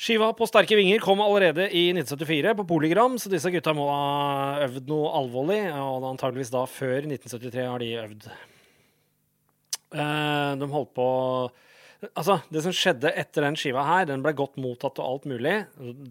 Skiva 0.00 0.30
på 0.36 0.48
Sterke 0.48 0.76
vinger 0.78 1.00
kom 1.04 1.20
allerede 1.22 1.68
i 1.76 1.86
1974 1.92 2.54
på 2.56 2.66
Polygram, 2.68 3.18
så 3.20 3.30
disse 3.32 3.52
gutta 3.52 3.74
må 3.76 3.86
ha 3.88 4.66
øvd 4.66 4.88
noe 4.88 5.10
alvorlig. 5.20 5.60
Og 5.76 6.10
antageligvis 6.10 6.52
da 6.52 6.66
før 6.68 7.04
1973 7.04 7.66
har 7.68 7.82
de 7.82 7.90
øvd. 8.04 8.30
de 10.60 10.70
holdt 10.74 10.94
på 10.96 11.10
Altså, 12.16 12.38
Det 12.48 12.62
som 12.64 12.72
skjedde 12.72 13.12
etter 13.12 13.44
den 13.44 13.58
skiva 13.60 13.84
her, 13.84 14.06
den 14.08 14.22
ble 14.24 14.32
godt 14.36 14.56
mottatt 14.60 14.98
og 15.02 15.06
alt 15.06 15.28
mulig. 15.28 15.56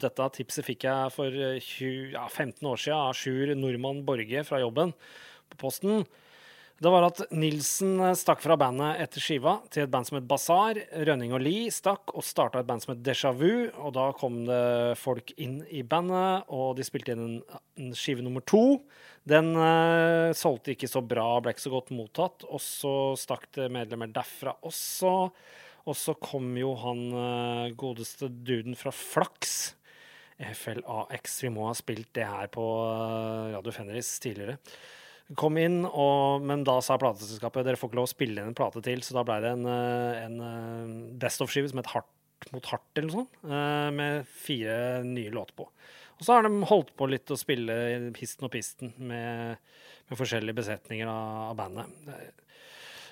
Dette 0.02 0.30
tipset 0.36 0.67
fikk 0.67 0.86
jeg 0.86 1.13
for 1.15 1.34
20, 1.34 1.60
eh, 1.60 2.12
ja, 2.13 2.28
15 2.30 2.62
år 2.69 2.78
siden 2.78 2.97
av 2.97 3.13
Sjur 3.17 3.56
Nordmann 3.58 4.04
Borge 4.06 4.43
fra 4.45 4.62
jobben 4.62 4.93
på 5.49 5.58
Posten. 5.58 6.06
Det 6.80 6.88
var 6.93 7.10
at 7.10 7.25
Nilsen 7.36 7.97
eh, 7.99 8.13
stakk 8.15 8.43
fra 8.43 8.56
bandet 8.60 9.02
etter 9.04 9.23
skiva 9.23 9.58
til 9.73 9.84
et 9.84 9.91
band 9.91 10.08
som 10.08 10.19
het 10.19 10.28
Basar. 10.30 10.78
Rønning 11.10 11.34
og 11.34 11.41
Lie 11.43 11.73
stakk 11.73 12.13
og 12.13 12.23
starta 12.23 12.62
et 12.62 12.69
band 12.69 12.86
som 12.86 12.93
het 12.93 13.02
Déjà 13.04 13.34
Vu. 13.36 13.67
Og 13.82 13.91
da 13.97 14.12
kom 14.15 14.43
det 14.47 14.95
folk 15.02 15.34
inn 15.41 15.63
i 15.73 15.82
bandet, 15.82 16.45
og 16.54 16.78
de 16.78 16.86
spilte 16.86 17.17
inn 17.17 17.41
en 17.41 17.95
skive 17.97 18.23
nummer 18.23 18.45
to. 18.45 18.80
Den 19.28 19.52
uh, 19.58 20.32
solgte 20.38 20.71
ikke 20.73 20.88
så 20.89 21.02
bra, 21.06 21.28
ble 21.43 21.52
ikke 21.52 21.65
så 21.65 21.73
godt 21.73 21.91
mottatt. 21.97 22.47
Og 22.47 22.63
så 22.63 22.93
stakk 23.19 23.49
det 23.58 23.67
medlemmer 23.73 24.13
derfra 24.15 24.56
også. 24.63 25.34
Og 25.89 25.97
så 25.97 26.13
kom 26.21 26.52
jo 26.60 26.75
han 26.84 27.04
uh, 27.15 27.73
godeste 27.80 28.30
duden 28.30 28.78
fra 28.78 28.93
Flaks. 28.93 29.73
FLAX. 30.39 31.41
Vi 31.43 31.52
må 31.52 31.65
ha 31.67 31.73
spilt 31.75 32.13
det 32.15 32.28
her 32.30 32.47
på 32.54 32.63
uh, 32.63 33.49
Radio 33.56 33.73
Fenris 33.75 34.12
tidligere. 34.23 34.60
Kom 35.38 35.60
inn, 35.62 35.82
og, 35.86 36.45
men 36.45 36.63
da 36.65 36.80
sa 36.82 36.97
plateselskapet 36.97 37.65
dere 37.65 37.78
får 37.78 37.91
ikke 37.91 37.99
lov 37.99 38.08
å 38.08 38.12
spille 38.13 38.41
inn 38.41 38.49
en 38.49 38.58
plate 38.58 38.82
til, 38.86 39.04
så 39.06 39.19
da 39.19 39.25
blei 39.28 39.41
det 39.43 39.52
en, 39.58 39.67
uh, 39.67 40.23
en 40.23 40.95
Best 41.21 41.43
of-skive 41.45 41.69
som 41.69 41.82
het 41.82 41.91
Hardt 41.95 42.15
mot 42.54 42.63
hardt, 42.71 42.88
eller 42.95 43.10
noe 43.10 43.17
sånt, 43.17 43.34
med 43.97 44.30
fire 44.32 45.02
nye 45.04 45.28
låter 45.36 45.58
på. 45.60 45.65
Og 46.19 46.23
så 46.23 46.38
har 46.38 46.45
de 46.45 46.67
holdt 46.69 46.93
på 46.95 47.08
litt 47.12 47.32
å 47.32 47.38
spille 47.39 47.75
Pisten 48.15 48.47
og 48.47 48.54
pisten 48.54 48.93
med, 48.95 49.60
med 50.08 50.19
forskjellige 50.21 50.56
besetninger 50.62 51.12
av, 51.12 51.49
av 51.49 51.58
bandet. 51.60 52.47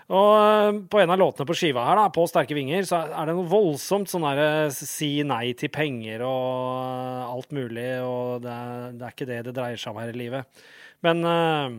Og 0.08 0.30
eh, 0.39 0.78
på 0.88 1.02
en 1.02 1.12
av 1.12 1.20
låtene 1.20 1.48
på 1.50 1.56
skiva 1.58 1.84
her, 1.84 2.00
da, 2.00 2.08
på 2.15 2.24
Sterke 2.32 2.56
vinger, 2.56 2.86
så 2.88 3.02
er 3.10 3.28
det 3.28 3.36
noe 3.36 3.50
voldsomt 3.52 4.08
sånn 4.08 4.24
derre 4.24 4.48
eh, 4.70 4.76
si 4.76 5.12
nei 5.28 5.52
til 5.60 5.72
penger 5.74 6.24
og 6.24 6.78
eh, 6.80 7.34
alt 7.34 7.52
mulig, 7.56 7.89
og 8.08 8.46
det 8.46 8.54
er, 8.54 8.86
det 8.96 9.04
er, 9.04 9.15
ikke 9.15 9.28
det 9.28 9.41
det 9.50 9.56
dreier 9.58 9.82
seg 9.82 9.91
om 9.91 10.00
her 10.00 10.13
i 10.13 10.17
livet. 10.17 10.63
Men 11.04 11.20
uh, 11.28 11.76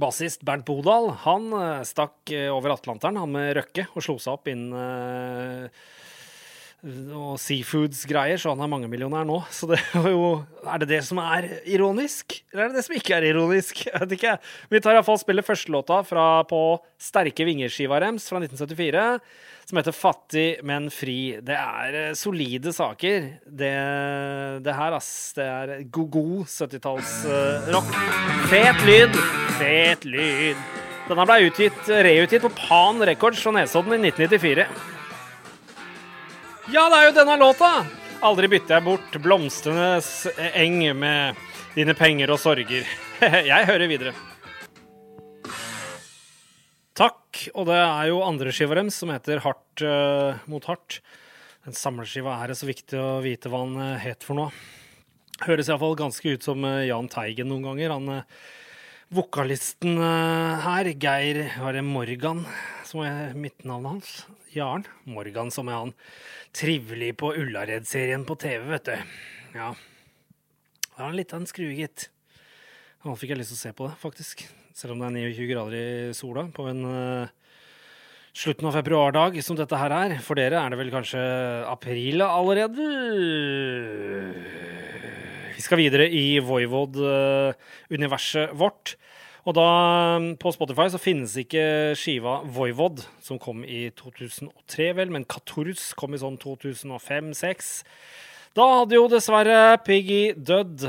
bassist 0.00 0.40
Bernt 0.48 0.64
Bodal, 0.66 1.12
han 1.22 1.52
stakk 1.86 2.32
over 2.50 2.72
Atlanteren, 2.74 3.20
han 3.20 3.30
med 3.30 3.52
Røkke, 3.60 3.84
og 3.92 4.02
slo 4.02 4.16
seg 4.18 4.34
opp 4.34 4.50
inn 4.50 4.64
uh, 4.74 5.68
og 6.84 7.38
seafoods-greier, 7.40 8.36
så 8.40 8.52
han 8.52 8.60
er 8.64 8.68
mangemillionær 8.68 9.24
nå. 9.28 9.38
Så 9.52 9.68
det 9.70 9.78
er 9.96 10.10
jo 10.12 10.44
Er 10.64 10.82
det 10.82 10.90
det 10.90 11.00
som 11.06 11.20
er 11.22 11.46
ironisk? 11.64 12.36
Eller 12.52 12.66
er 12.66 12.72
det 12.72 12.78
det 12.80 12.84
som 12.86 12.96
ikke 12.98 13.16
er 13.16 13.28
ironisk? 13.30 13.84
Jeg 13.88 14.02
vet 14.02 14.14
ikke. 14.18 14.36
Vi 14.72 14.82
tar 14.84 14.96
iallfall 14.96 15.20
spillet 15.20 15.46
førstelåta 15.46 16.02
fra 16.04 16.28
på 16.48 16.60
Sterke 17.00 17.46
vinger-skiva 17.48 18.00
fra 18.00 18.40
1974, 18.40 19.04
som 19.68 19.80
heter 19.80 19.96
Fattig, 19.96 20.46
men 20.64 20.90
fri. 20.92 21.36
Det 21.40 21.56
er 21.56 21.98
eh, 22.00 22.14
solide 22.18 22.72
saker. 22.72 23.28
Det, 23.44 23.74
det 24.64 24.76
her, 24.76 24.96
ass. 24.96 25.12
Det 25.36 25.44
er 25.44 25.76
god 25.88 26.44
70-tallsrock. 26.44 27.92
Uh, 27.92 28.48
fet 28.52 28.88
lyd. 28.88 29.20
Fet 29.60 30.08
lyd. 30.08 30.66
Denne 31.04 31.38
utgitt, 31.44 31.80
reutgitt 31.88 32.44
på 32.44 32.52
Pan 32.56 33.00
Records 33.04 33.40
fra 33.44 33.52
Nesodden 33.56 33.98
i 33.98 34.08
1994. 34.08 34.93
Ja, 36.72 36.86
det 36.88 36.96
er 36.96 37.10
jo 37.10 37.16
denne 37.18 37.34
låta! 37.36 37.68
Aldri 38.24 38.48
bytter 38.48 38.78
jeg 38.78 38.84
bort 38.86 39.16
blomstenes 39.20 40.06
eng 40.56 40.78
med 40.96 41.36
dine 41.74 41.92
penger 41.98 42.30
og 42.32 42.38
sorger. 42.40 42.86
jeg 43.50 43.66
hører 43.68 43.90
videre. 43.90 44.12
Takk. 46.96 47.42
Og 47.52 47.68
det 47.68 47.76
er 47.76 48.08
jo 48.08 48.22
andre 48.24 48.48
deres 48.48 48.96
som 48.96 49.12
heter 49.12 49.42
Hardt 49.44 49.84
uh, 49.84 50.40
mot 50.48 50.64
hardt. 50.64 51.02
Den 51.68 51.76
samleskiva 51.76 52.38
er 52.40 52.48
det 52.48 52.56
så 52.56 52.70
viktig 52.70 52.96
å 52.96 53.20
vite 53.20 53.52
hva 53.52 53.60
han 53.66 53.76
uh, 53.76 54.00
het 54.00 54.24
for 54.24 54.40
noe. 54.40 54.54
Høres 55.44 55.68
iallfall 55.68 55.98
ganske 56.00 56.32
ut 56.32 56.48
som 56.48 56.64
uh, 56.64 56.80
Jahn 56.88 57.12
Teigen 57.12 57.52
noen 57.52 57.68
ganger. 57.68 57.92
Han 57.92 58.22
vokalisten 59.12 60.00
her, 60.00 60.88
Geir 60.96 61.44
Are 61.60 61.84
Morgan 61.84 62.46
som 62.94 63.02
er 63.02 63.32
midtnavnet 63.34 63.90
hans? 63.90 64.22
Jarn 64.54 64.84
Morgan, 65.10 65.50
som 65.50 65.66
er 65.66 65.80
han 65.80 65.90
trivelig 66.54 67.18
på 67.18 67.34
Ullared-serien 67.34 68.22
på 68.28 68.36
TV, 68.38 68.68
vet 68.70 68.86
du. 68.86 68.94
Ja. 69.56 69.74
Da 70.92 71.00
er 71.00 71.08
han 71.08 71.16
litt 71.18 71.34
av 71.34 71.40
en 71.42 71.48
skrue, 71.50 71.74
gitt. 71.74 72.06
Nå 73.02 73.18
fikk 73.18 73.34
jeg 73.34 73.40
lyst 73.40 73.50
til 73.50 73.58
å 73.58 73.64
se 73.64 73.72
på 73.74 73.88
det, 73.88 73.96
faktisk. 73.98 74.46
Selv 74.78 74.94
om 74.94 75.02
det 75.02 75.10
er 75.10 75.34
29 75.34 75.50
grader 75.50 75.74
i 75.74 76.14
sola 76.14 76.46
på 76.54 76.70
en 76.70 76.86
uh, 76.86 77.26
slutten 78.30 78.70
av 78.70 78.78
februardag 78.78 79.42
som 79.42 79.58
dette 79.58 79.74
her 79.80 79.90
er. 79.98 80.22
For 80.22 80.38
dere 80.38 80.62
er 80.62 80.70
det 80.70 80.78
vel 80.78 80.94
kanskje 80.94 81.18
april 81.66 82.22
allerede? 82.22 82.78
Vi 85.58 85.62
skal 85.66 85.82
videre 85.82 86.06
i 86.06 86.38
Voivod-universet 86.38 88.54
uh, 88.54 88.58
vårt. 88.62 88.94
Og 89.44 89.52
da, 89.52 89.64
um, 90.16 90.30
på 90.40 90.50
Spotify 90.54 90.86
så 90.88 91.00
finnes 91.00 91.34
ikke 91.36 91.92
skiva 92.00 92.38
Voivod, 92.48 93.02
som 93.20 93.36
kom 93.40 93.60
i 93.68 93.90
2003, 93.92 94.86
vel, 94.96 95.12
men 95.12 95.26
Katurs 95.28 95.90
kom 96.00 96.16
i 96.16 96.20
sånn 96.20 96.38
2005-2006. 96.40 97.74
Da 98.56 98.68
hadde 98.78 98.96
jo 98.96 99.08
dessverre 99.12 99.76
Piggy 99.84 100.32
dødd. 100.32 100.86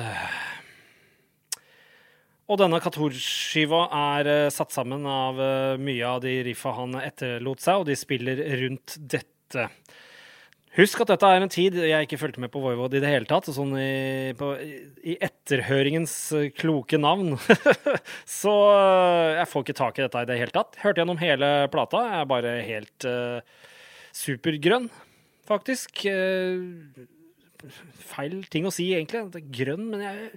Og 2.45 2.59
denne 2.61 2.79
Kator-skiva 2.79 3.87
er 3.99 4.31
uh, 4.31 4.53
satt 4.53 4.71
sammen 4.71 5.03
av 5.09 5.41
uh, 5.41 5.75
mye 5.81 6.07
av 6.07 6.23
de 6.23 6.37
riffa 6.47 6.77
han 6.77 6.95
etterlot 7.01 7.63
seg, 7.63 7.81
og 7.81 7.89
de 7.89 7.99
spiller 7.99 8.39
rundt 8.61 8.95
dette. 9.01 9.67
Husk 10.75 10.99
at 11.05 11.11
dette 11.13 11.27
er 11.31 11.43
en 11.43 11.51
tid 11.51 11.77
jeg 11.79 12.05
ikke 12.07 12.17
fulgte 12.19 12.41
med 12.43 12.51
på 12.51 12.59
Voivod 12.59 12.95
i 12.97 12.99
det 12.99 13.07
hele 13.07 13.27
tatt. 13.29 13.47
Sånn 13.55 13.71
i, 13.79 14.33
på, 14.35 14.49
i 15.07 15.15
etterhøringens 15.23 16.15
eh, 16.35 16.49
kloke 16.51 16.99
navn. 16.99 17.37
så 18.41 18.55
eh, 18.73 19.37
jeg 19.39 19.49
får 19.51 19.65
ikke 19.65 19.77
tak 19.79 20.01
i 20.01 20.03
dette 20.03 20.25
i 20.25 20.29
det 20.31 20.39
hele 20.41 20.55
tatt. 20.55 20.75
Hørte 20.83 20.99
gjennom 20.99 21.21
hele 21.21 21.51
plata. 21.71 22.03
Jeg 22.09 22.19
er 22.19 22.27
bare 22.33 22.53
helt 22.67 23.07
uh, 23.07 23.63
supergrønn, 24.19 24.89
faktisk. 25.47 26.03
Uh, 26.11 27.71
feil 28.11 28.41
ting 28.51 28.67
å 28.67 28.75
si, 28.75 28.91
egentlig. 28.97 29.23
Det 29.31 29.45
er 29.45 29.57
grønn, 29.63 29.87
men 29.93 30.03
jeg 30.03 30.29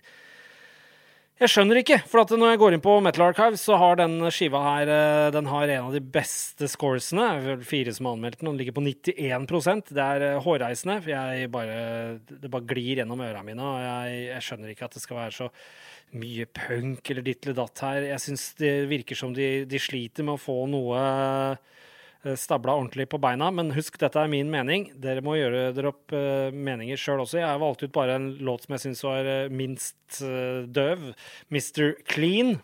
jeg 1.38 1.52
skjønner 1.52 1.78
ikke, 1.78 2.00
for 2.10 2.34
når 2.34 2.50
jeg 2.50 2.58
går 2.58 2.74
inn 2.74 2.82
på 2.82 2.96
Metal 3.04 3.28
Archive, 3.28 3.58
så 3.60 3.76
har 3.78 3.98
den 4.00 4.16
skiva 4.34 4.58
her 4.64 4.90
eh, 4.90 5.26
den 5.30 5.46
har 5.46 5.70
en 5.70 5.84
av 5.86 5.92
de 5.94 6.00
beste 6.02 6.66
scoresene. 6.66 7.58
Fire 7.62 7.94
som 7.94 8.08
har 8.08 8.16
anmeldt 8.16 8.40
den, 8.40 8.48
og 8.48 8.56
den 8.56 8.58
ligger 8.58 8.74
på 8.74 8.82
91 8.82 9.86
Det 9.92 10.02
er 10.02 10.24
eh, 10.26 10.40
hårreisende. 10.42 10.98
for 11.04 11.12
jeg 11.14 11.50
bare, 11.54 11.76
Det 12.26 12.50
bare 12.50 12.66
glir 12.66 12.98
gjennom 12.98 13.22
ørene 13.22 13.44
mine, 13.46 13.62
og 13.62 13.78
jeg, 13.84 14.24
jeg, 14.32 14.46
skjønner 14.48 14.74
ikke 14.74 14.88
at 14.88 14.98
det 14.98 15.04
skal 15.04 15.20
være 15.20 15.36
så 15.36 15.48
mye 16.18 16.48
punk 16.58 17.10
eller 17.12 17.22
ditt 17.22 17.46
eller 17.46 17.60
datt 17.60 17.84
her. 17.86 18.08
Jeg 18.10 18.24
syns 18.24 18.50
det 18.58 18.74
virker 18.90 19.22
som 19.22 19.36
de, 19.36 19.48
de, 19.68 19.78
sliter 19.78 20.26
med 20.26 20.40
å 20.40 20.42
få 20.42 20.64
noe 20.66 20.98
stabla 22.38 22.74
ordentlig 22.74 23.08
på 23.12 23.20
beina. 23.22 23.50
Men 23.54 23.72
husk, 23.76 23.98
dette 24.00 24.20
er 24.20 24.30
min 24.32 24.50
mening. 24.52 24.88
Dere 24.98 25.22
må 25.24 25.36
gjøre 25.38 25.68
dere 25.76 25.92
opp 25.92 26.14
uh, 26.16 26.48
meninger 26.54 26.98
sjøl 27.00 27.22
også. 27.24 27.40
Jeg 27.40 27.48
har 27.48 27.60
valgt 27.62 27.84
ut 27.84 27.94
bare 27.94 28.18
en 28.18 28.32
låt 28.44 28.66
som 28.66 28.74
jeg 28.74 28.84
syns 28.86 29.04
var 29.06 29.28
uh, 29.28 29.52
minst 29.52 30.18
døv. 30.74 31.12
Mr. 31.54 31.94
Clean. 32.10 32.56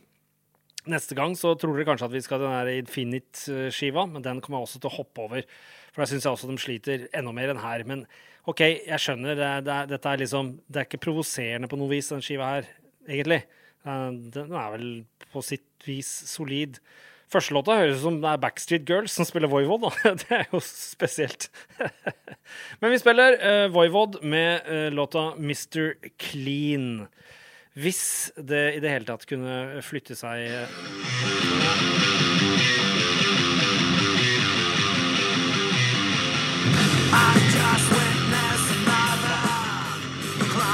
Neste 0.90 1.16
gang 1.16 1.32
så 1.38 1.54
tror 1.56 1.78
dere 1.78 1.86
kanskje 1.88 2.10
at 2.10 2.12
vi 2.12 2.20
skal 2.24 2.42
ha 2.42 2.44
den 2.44 2.56
her 2.58 2.82
Infinite-skiva, 2.82 4.04
men 4.10 4.24
den 4.24 4.42
kommer 4.44 4.60
jeg 4.60 4.68
også 4.68 4.80
til 4.82 4.90
å 4.90 4.96
hoppe 4.98 5.24
over. 5.24 5.46
For 5.94 6.02
der 6.02 6.10
syns 6.10 6.26
jeg 6.26 6.36
også 6.36 6.50
de 6.50 6.60
sliter 6.60 7.06
enda 7.16 7.32
mer 7.32 7.54
enn 7.54 7.62
her. 7.62 7.86
Men 7.88 8.02
OK, 8.50 8.60
jeg 8.84 9.00
skjønner. 9.00 9.38
Det, 9.38 9.50
det, 9.64 9.78
dette 9.94 10.10
er 10.10 10.20
liksom 10.20 10.50
Det 10.66 10.82
er 10.82 10.88
ikke 10.88 11.04
provoserende 11.06 11.70
på 11.70 11.78
noe 11.80 11.92
vis, 11.94 12.10
den 12.12 12.24
skiva 12.24 12.50
her, 12.56 12.68
egentlig. 13.06 13.40
Den 13.84 14.52
er 14.52 14.74
vel 14.74 14.88
på 15.32 15.42
sitt 15.44 15.86
vis 15.88 16.10
solid. 16.28 16.80
Første 17.34 17.50
låta 17.50 17.74
høres 17.74 17.98
ut 17.98 18.04
som 18.04 18.18
det 18.22 18.30
er 18.30 18.38
Backstreet 18.38 18.84
Girls 18.86 19.14
som 19.16 19.26
spiller 19.26 19.50
Voivod. 19.50 19.82
Da. 19.82 20.12
Det 20.22 20.36
er 20.36 20.44
jo 20.52 20.60
spesielt. 20.62 21.48
Men 22.80 22.92
vi 22.94 23.00
spiller 23.02 23.34
uh, 23.40 23.72
Voivod 23.74 24.20
med 24.22 24.68
uh, 24.68 24.86
låta 24.94 25.32
Mr. 25.34 25.96
Clean. 26.22 27.08
Hvis 27.74 28.30
det 28.38 28.76
i 28.76 28.82
det 28.84 28.92
hele 28.92 29.08
tatt 29.08 29.26
kunne 29.26 29.82
flytte 29.82 30.14
seg 30.14 30.46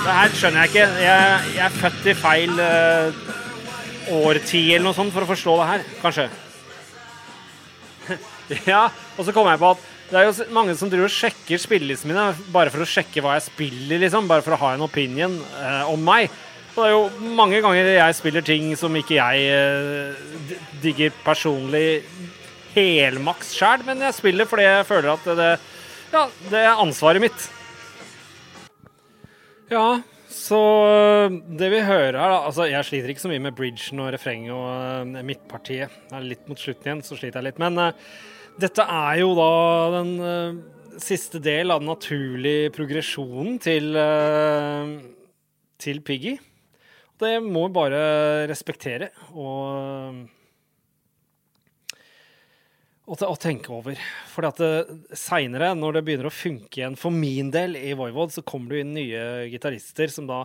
Det 0.00 0.12
her 0.18 0.36
skjønner 0.36 0.66
jeg 0.66 0.74
ikke. 0.74 0.86
Jeg, 1.06 1.40
jeg 1.56 1.64
er 1.64 1.80
født 1.80 2.12
i 2.12 2.16
feil 2.20 2.54
uh, 2.60 3.26
årtid 4.20 4.74
eller 4.74 4.90
noe 4.90 4.96
sånt 5.00 5.16
for 5.16 5.24
å 5.24 5.32
forstå 5.32 5.58
det 5.62 5.72
her, 5.72 5.90
kanskje. 6.04 6.28
ja, 8.72 8.84
og 9.16 9.26
så 9.26 9.34
kommer 9.34 9.54
jeg 9.54 9.62
på 9.62 9.72
at 9.76 9.88
det 10.10 10.18
er 10.18 10.26
jo 10.26 10.46
mange 10.54 10.74
som 10.74 10.90
driver 10.90 11.06
og 11.06 11.14
sjekker 11.14 11.60
spillelistene 11.62 12.10
mine 12.10 12.50
bare 12.50 12.72
for 12.74 12.82
å 12.82 12.88
sjekke 12.88 13.22
hva 13.22 13.36
jeg 13.36 13.46
spiller, 13.46 14.00
liksom. 14.02 14.26
Bare 14.30 14.42
for 14.42 14.56
å 14.56 14.58
ha 14.58 14.72
en 14.74 14.82
opinion 14.82 15.36
uh, 15.54 15.84
om 15.92 16.02
meg. 16.02 16.32
Og 16.72 16.80
det 16.80 16.88
er 16.88 16.94
jo 16.96 17.30
mange 17.38 17.60
ganger 17.62 17.92
jeg 17.92 18.16
spiller 18.18 18.46
ting 18.46 18.72
som 18.78 18.94
ikke 18.98 19.16
jeg 19.18 19.46
eh, 19.54 20.58
digger 20.82 21.14
personlig 21.24 22.02
helmaks 22.74 23.50
sjæl, 23.58 23.82
men 23.86 24.04
jeg 24.06 24.14
spiller 24.14 24.46
fordi 24.46 24.68
jeg 24.68 24.86
føler 24.86 25.10
at 25.16 25.26
det, 25.38 25.48
ja, 26.12 26.22
det 26.52 26.60
er 26.62 26.78
ansvaret 26.78 27.22
mitt. 27.22 27.48
Ja, 29.70 29.98
så 30.30 30.58
det 31.58 31.68
vi 31.72 31.82
hører 31.82 32.14
her, 32.14 32.30
da 32.30 32.40
Altså, 32.46 32.68
jeg 32.70 32.86
sliter 32.86 33.12
ikke 33.12 33.22
så 33.24 33.30
mye 33.32 33.42
med 33.42 33.56
bridgen 33.58 34.02
og 34.02 34.12
refrenget 34.14 34.52
og 34.54 35.08
uh, 35.10 35.22
midtpartiet. 35.26 35.94
Litt 36.22 36.46
mot 36.50 36.60
slutten 36.60 36.86
igjen, 36.86 37.02
så 37.06 37.18
sliter 37.18 37.40
jeg 37.40 37.50
litt. 37.50 37.62
Men 37.62 37.80
uh, 37.82 38.12
dette 38.62 38.86
er 38.86 39.20
jo 39.22 39.32
da 39.38 39.50
den 39.98 40.12
uh, 40.22 40.60
siste 41.02 41.40
del 41.42 41.74
av 41.74 41.82
den 41.82 41.90
naturlige 41.90 42.70
progresjonen 42.76 43.58
til, 43.62 43.94
til 45.80 46.00
Piggy. 46.04 46.34
Det 47.20 47.38
må 47.44 47.66
vi 47.68 47.76
bare 47.78 48.02
respektere 48.50 49.08
og, 49.32 50.20
og, 53.10 53.22
å 53.26 53.38
tenke 53.40 53.72
over. 53.74 53.98
For 54.30 54.46
at 54.46 54.60
seinere, 55.18 55.72
når 55.74 55.98
det 55.98 56.04
begynner 56.06 56.30
å 56.30 56.34
funke 56.34 56.80
igjen 56.80 56.98
for 56.98 57.14
min 57.14 57.50
del 57.54 57.74
i 57.78 57.94
Voivod, 57.98 58.32
så 58.34 58.44
kommer 58.46 58.76
det 58.76 58.84
inn 58.84 58.94
nye 58.94 59.24
gitarister 59.50 60.12
som 60.12 60.28
da 60.30 60.44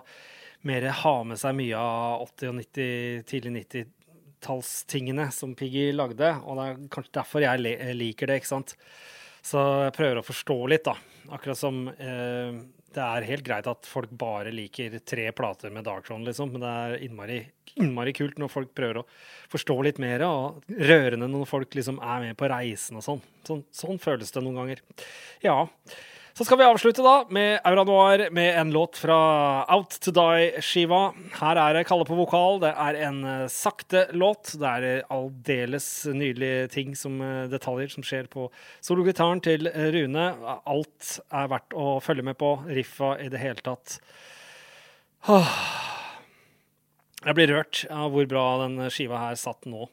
mer 0.65 0.87
har 1.03 1.25
med 1.29 1.37
seg 1.37 1.53
mye 1.59 1.77
av 1.77 2.23
80- 2.25 2.49
og 2.49 2.55
90, 2.57 3.25
tidlig 3.29 3.51
90-tallstingene 3.59 5.27
som 5.35 5.53
Piggy 5.57 5.91
lagde. 5.93 6.31
Og 6.41 6.57
det 6.57 6.65
er 6.65 6.79
kanskje 6.95 7.17
derfor 7.19 7.45
jeg 7.45 7.97
liker 7.99 8.31
det, 8.31 8.39
ikke 8.41 8.53
sant. 8.55 8.73
Så 9.45 9.61
jeg 9.85 9.93
prøver 9.93 10.23
å 10.23 10.25
forstå 10.25 10.57
litt, 10.73 10.89
da. 10.89 10.95
Akkurat 11.37 11.59
som 11.59 11.85
eh, 11.93 12.57
det 12.95 13.03
er 13.03 13.27
helt 13.29 13.45
greit 13.45 13.67
at 13.69 13.87
folk 13.89 14.11
bare 14.15 14.53
liker 14.55 14.97
tre 15.07 15.27
plater 15.35 15.73
med 15.73 15.85
Darktron, 15.87 16.25
liksom, 16.27 16.53
men 16.53 16.63
det 16.63 16.71
er 16.71 17.05
innmari, 17.07 17.39
innmari, 17.75 18.13
kult 18.15 18.39
når 18.41 18.51
folk 18.53 18.73
prøver 18.77 19.01
å 19.01 19.05
forstå 19.51 19.77
litt 19.87 20.01
mer, 20.01 20.23
og 20.27 20.65
rørende 20.71 21.29
når 21.31 21.47
folk 21.49 21.77
liksom 21.77 21.99
er 22.01 22.27
med 22.29 22.39
på 22.39 22.49
reisen 22.51 22.99
og 22.99 23.05
sånn. 23.05 23.23
sånn. 23.47 23.63
Sånn 23.75 24.01
føles 24.01 24.31
det 24.31 24.43
noen 24.45 24.61
ganger. 24.61 24.83
Ja. 25.43 25.57
Så 26.35 26.43
skal 26.43 26.57
vi 26.59 26.65
avslutte 26.67 26.99
da 26.99 27.13
med 27.31 27.61
Aura 27.63 27.85
Noir 27.87 28.25
med 28.35 28.57
en 28.59 28.73
låt 28.75 28.97
fra 28.99 29.15
Out 29.71 29.93
to 30.03 30.11
Die-skiva. 30.11 31.13
Her 31.37 31.61
er 31.61 31.77
det 31.77 31.85
Kalle 31.87 32.03
på 32.03 32.17
vokal. 32.17 32.59
Det 32.59 32.73
er 32.75 32.99
en 33.07 33.21
uh, 33.23 33.45
sakte 33.47 34.01
låt. 34.11 34.51
Det 34.59 34.67
er 34.67 35.05
uh, 35.05 35.15
aldeles 35.15 35.87
nydelige 36.11 36.67
ting 36.75 36.91
som 36.99 37.23
uh, 37.23 37.47
detaljer 37.47 37.95
som 37.95 38.03
skjer 38.03 38.27
på 38.27 38.49
sologitaren 38.83 39.39
til 39.47 39.71
Rune. 39.95 40.27
Alt 40.67 41.15
er 41.31 41.51
verdt 41.55 41.79
å 41.79 42.01
følge 42.03 42.27
med 42.27 42.35
på. 42.43 42.57
Riffa 42.67 43.15
i 43.23 43.31
det 43.31 43.39
hele 43.39 43.63
tatt. 43.63 44.01
Åh. 45.31 45.94
Jeg 47.25 47.33
blir 47.39 47.49
rørt 47.49 47.79
av 47.89 48.11
hvor 48.13 48.27
bra 48.29 48.43
den 48.61 48.77
skiva 48.93 49.17
her 49.17 49.37
satt 49.39 49.65
nå. 49.65 49.87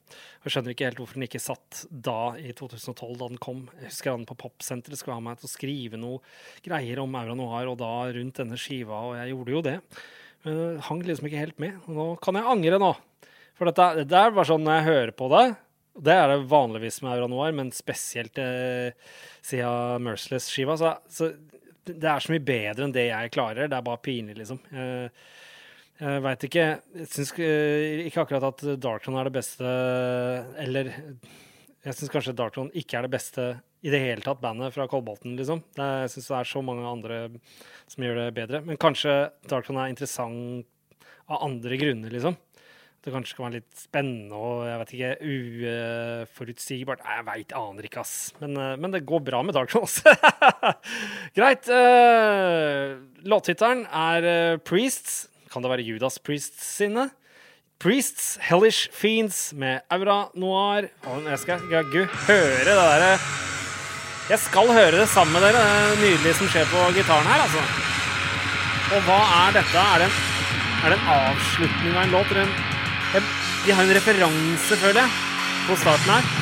Jeg 0.44 0.52
skjønner 0.52 0.74
ikke 0.74 0.88
helt 0.90 0.98
hvorfor 1.00 1.16
den 1.16 1.24
ikke 1.24 1.40
satt 1.40 1.78
da, 1.88 2.34
i 2.36 2.50
2012, 2.52 3.14
da 3.16 3.28
den 3.30 3.40
kom. 3.40 3.62
Jeg 3.78 3.88
husker 3.88 4.12
han 4.12 4.26
på 4.28 4.36
Popsenteret 4.42 5.00
skulle 5.00 5.16
ha 5.16 5.24
meg 5.24 5.38
til 5.40 5.48
å 5.48 5.52
skrive 5.52 6.00
noe 6.00 6.20
greier 6.66 7.00
om 7.00 7.16
Aura 7.16 7.36
Noir, 7.38 7.70
og 7.72 7.78
da 7.80 7.92
rundt 8.12 8.42
denne 8.42 8.58
skiva, 8.60 8.98
og 9.08 9.16
jeg 9.16 9.32
gjorde 9.32 9.54
jo 9.54 9.62
det. 9.64 9.78
Men 10.44 10.58
det 10.58 10.86
hang 10.90 11.00
liksom 11.08 11.30
ikke 11.30 11.40
helt 11.40 11.62
med. 11.62 11.78
Og 11.86 11.96
nå 11.96 12.06
kan 12.20 12.36
jeg 12.36 12.50
angre 12.52 12.80
nå. 12.82 12.92
For 13.56 13.70
dette, 13.70 14.04
det 14.10 14.18
er 14.18 14.34
bare 14.34 14.48
sånn 14.50 14.66
når 14.66 14.78
jeg 14.78 14.88
hører 14.88 15.12
på 15.14 15.28
det 15.30 15.42
Det 16.02 16.14
er 16.16 16.30
det 16.32 16.38
vanligvis 16.50 17.00
med 17.04 17.14
Aura 17.14 17.28
Noir, 17.32 17.54
men 17.56 17.72
spesielt 17.72 18.40
eh, 18.42 18.92
siden 19.40 20.04
Merciless-skiva. 20.04 20.76
Så, 20.80 20.92
så, 21.08 21.30
det 21.88 22.12
er 22.12 22.20
så 22.20 22.34
mye 22.34 22.44
bedre 22.44 22.86
enn 22.86 22.92
det 22.92 23.08
jeg 23.08 23.32
klarer. 23.32 23.72
Det 23.72 23.78
er 23.78 23.88
bare 23.88 24.04
pinlig, 24.04 24.36
liksom. 24.42 24.60
Eh, 24.68 25.24
jeg 26.02 26.22
veit 26.24 26.44
ikke. 26.48 26.66
Jeg 26.98 27.08
syns 27.12 27.32
ikke 27.38 28.24
akkurat 28.24 28.48
at 28.48 28.64
Darktron 28.82 29.18
er 29.20 29.28
det 29.28 29.36
beste 29.36 29.68
Eller 30.62 30.90
jeg 31.82 31.98
syns 31.98 32.12
kanskje 32.12 32.34
Darktron 32.38 32.70
ikke 32.78 32.98
er 32.98 33.06
det 33.06 33.14
beste 33.14 33.46
i 33.82 33.90
det 33.90 33.98
hele 33.98 34.22
tatt, 34.22 34.38
bandet 34.38 34.70
fra 34.74 34.86
Kolbotn, 34.86 35.34
liksom. 35.34 35.64
Jeg 35.74 36.10
syns 36.12 36.28
det 36.28 36.36
er 36.38 36.46
så 36.46 36.60
mange 36.62 36.86
andre 36.86 37.16
som 37.90 38.04
gjør 38.06 38.20
det 38.20 38.34
bedre. 38.36 38.60
Men 38.62 38.78
kanskje 38.78 39.16
Darktron 39.50 39.80
er 39.82 39.90
interessant 39.90 40.68
av 41.26 41.42
andre 41.42 41.78
grunner, 41.80 42.14
liksom. 42.14 42.36
Det 43.02 43.10
kanskje 43.10 43.34
kan 43.34 43.48
være 43.48 43.56
litt 43.56 43.80
spennende 43.82 44.38
og 44.38 44.60
jeg 44.68 44.78
vet 44.78 44.92
ikke, 44.94 45.32
uforutsigbart. 46.28 47.02
Jeg 47.02 47.26
veit, 47.26 47.56
aner 47.58 47.88
ikke, 47.88 48.04
ass. 48.04 48.14
Men, 48.38 48.54
eh, 48.54 48.76
men, 48.78 48.94
det 48.94 49.02
går 49.08 49.24
bra 49.26 49.42
med 49.42 49.58
Darktron 49.58 49.88
også. 49.88 50.14
Greit. 51.38 51.66
Uh, 51.66 53.02
Låttittelen 53.26 53.88
er 53.90 54.62
Priests. 54.62 55.31
Kan 55.52 55.60
det 55.60 55.68
være 55.68 55.84
Judas 55.84 56.16
Priests 56.16 56.64
sine? 56.78 57.10
Priests, 57.82 58.38
Hellish 58.40 58.88
Fiends 58.94 59.50
med 59.52 59.82
Aura 59.92 60.30
Noir. 60.38 60.86
Jeg 61.26 61.40
skal 61.42 61.64
jaggu 61.68 62.06
høre 62.28 62.62
det 62.64 62.76
derre 62.78 63.10
Jeg 64.30 64.38
skal 64.38 64.70
høre 64.72 65.00
det 65.02 65.08
sammen 65.12 65.34
med 65.36 65.44
dere, 65.44 65.64
det 65.90 65.98
nydelige 66.00 66.38
som 66.38 66.48
skjer 66.48 66.70
på 66.70 66.84
gitaren 66.96 67.28
her, 67.28 67.42
altså. 67.44 67.64
Og 68.92 69.04
hva 69.08 69.18
er 69.42 69.58
dette? 69.58 69.82
Er 69.82 70.04
det 70.04 70.08
en, 70.08 70.16
er 70.86 70.94
det 70.94 70.98
en 71.00 71.12
avslutning 71.18 71.92
av 71.98 72.00
en 72.06 72.16
låt? 72.16 72.32
En, 72.44 72.56
jeg, 73.12 73.28
de 73.66 73.76
har 73.76 73.84
en 73.84 73.94
referanse, 73.98 74.80
føler 74.86 75.02
jeg, 75.02 75.20
på 75.66 75.78
starten 75.82 76.14
her. 76.14 76.32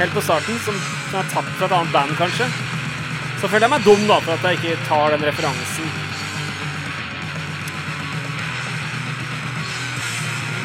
Helt 0.00 0.16
på 0.16 0.24
starten, 0.24 0.64
som, 0.64 0.80
som 1.10 1.20
er 1.20 1.30
tatt 1.34 1.54
fra 1.58 1.68
et 1.68 1.78
annet 1.82 1.96
band, 1.98 2.16
kanskje. 2.22 2.48
Så 3.38 3.46
føler 3.46 3.68
jeg 3.68 3.70
meg 3.70 3.84
dum 3.86 4.00
da, 4.08 4.18
for 4.24 4.34
at 4.34 4.46
jeg 4.48 4.58
ikke 4.58 4.86
tar 4.88 5.14
den 5.14 5.22
referansen. 5.28 5.90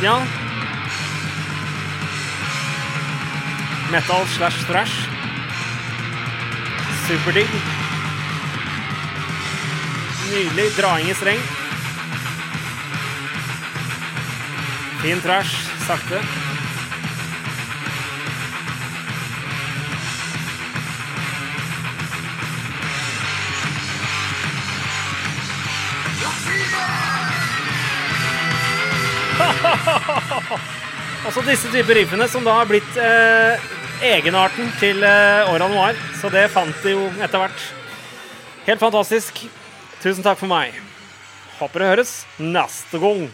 Ja. 0.02 0.16
Metal 3.94 4.26
slash 4.34 4.66
thrash. 4.66 5.06
Superdigg. 7.08 7.54
Nydelig 10.32 10.72
draing 10.80 11.12
i 11.14 11.20
streng. 11.20 11.46
Fin 15.04 15.22
trash, 15.22 15.70
sakte. 15.86 16.24
Også 31.28 31.44
disse 31.48 31.72
typer 31.72 31.98
riffene 32.02 32.28
som 32.32 32.44
da 32.46 32.58
har 32.60 32.68
blitt 32.70 32.98
eh, 33.00 33.64
egenarten 34.04 34.72
til 34.82 35.04
eh, 35.08 35.52
Ora 35.54 35.70
Noir. 35.72 36.00
Så 36.20 36.32
det 36.34 36.50
fant 36.54 36.76
de 36.84 36.96
jo 36.96 37.08
etter 37.24 37.40
hvert. 37.44 37.68
Helt 38.68 38.84
fantastisk. 38.84 39.46
Tusen 40.04 40.24
takk 40.26 40.40
for 40.42 40.52
meg. 40.52 40.76
Håper 41.60 41.84
det 41.84 41.92
høres 41.94 42.14
neste 42.40 43.00
gang. 43.00 43.28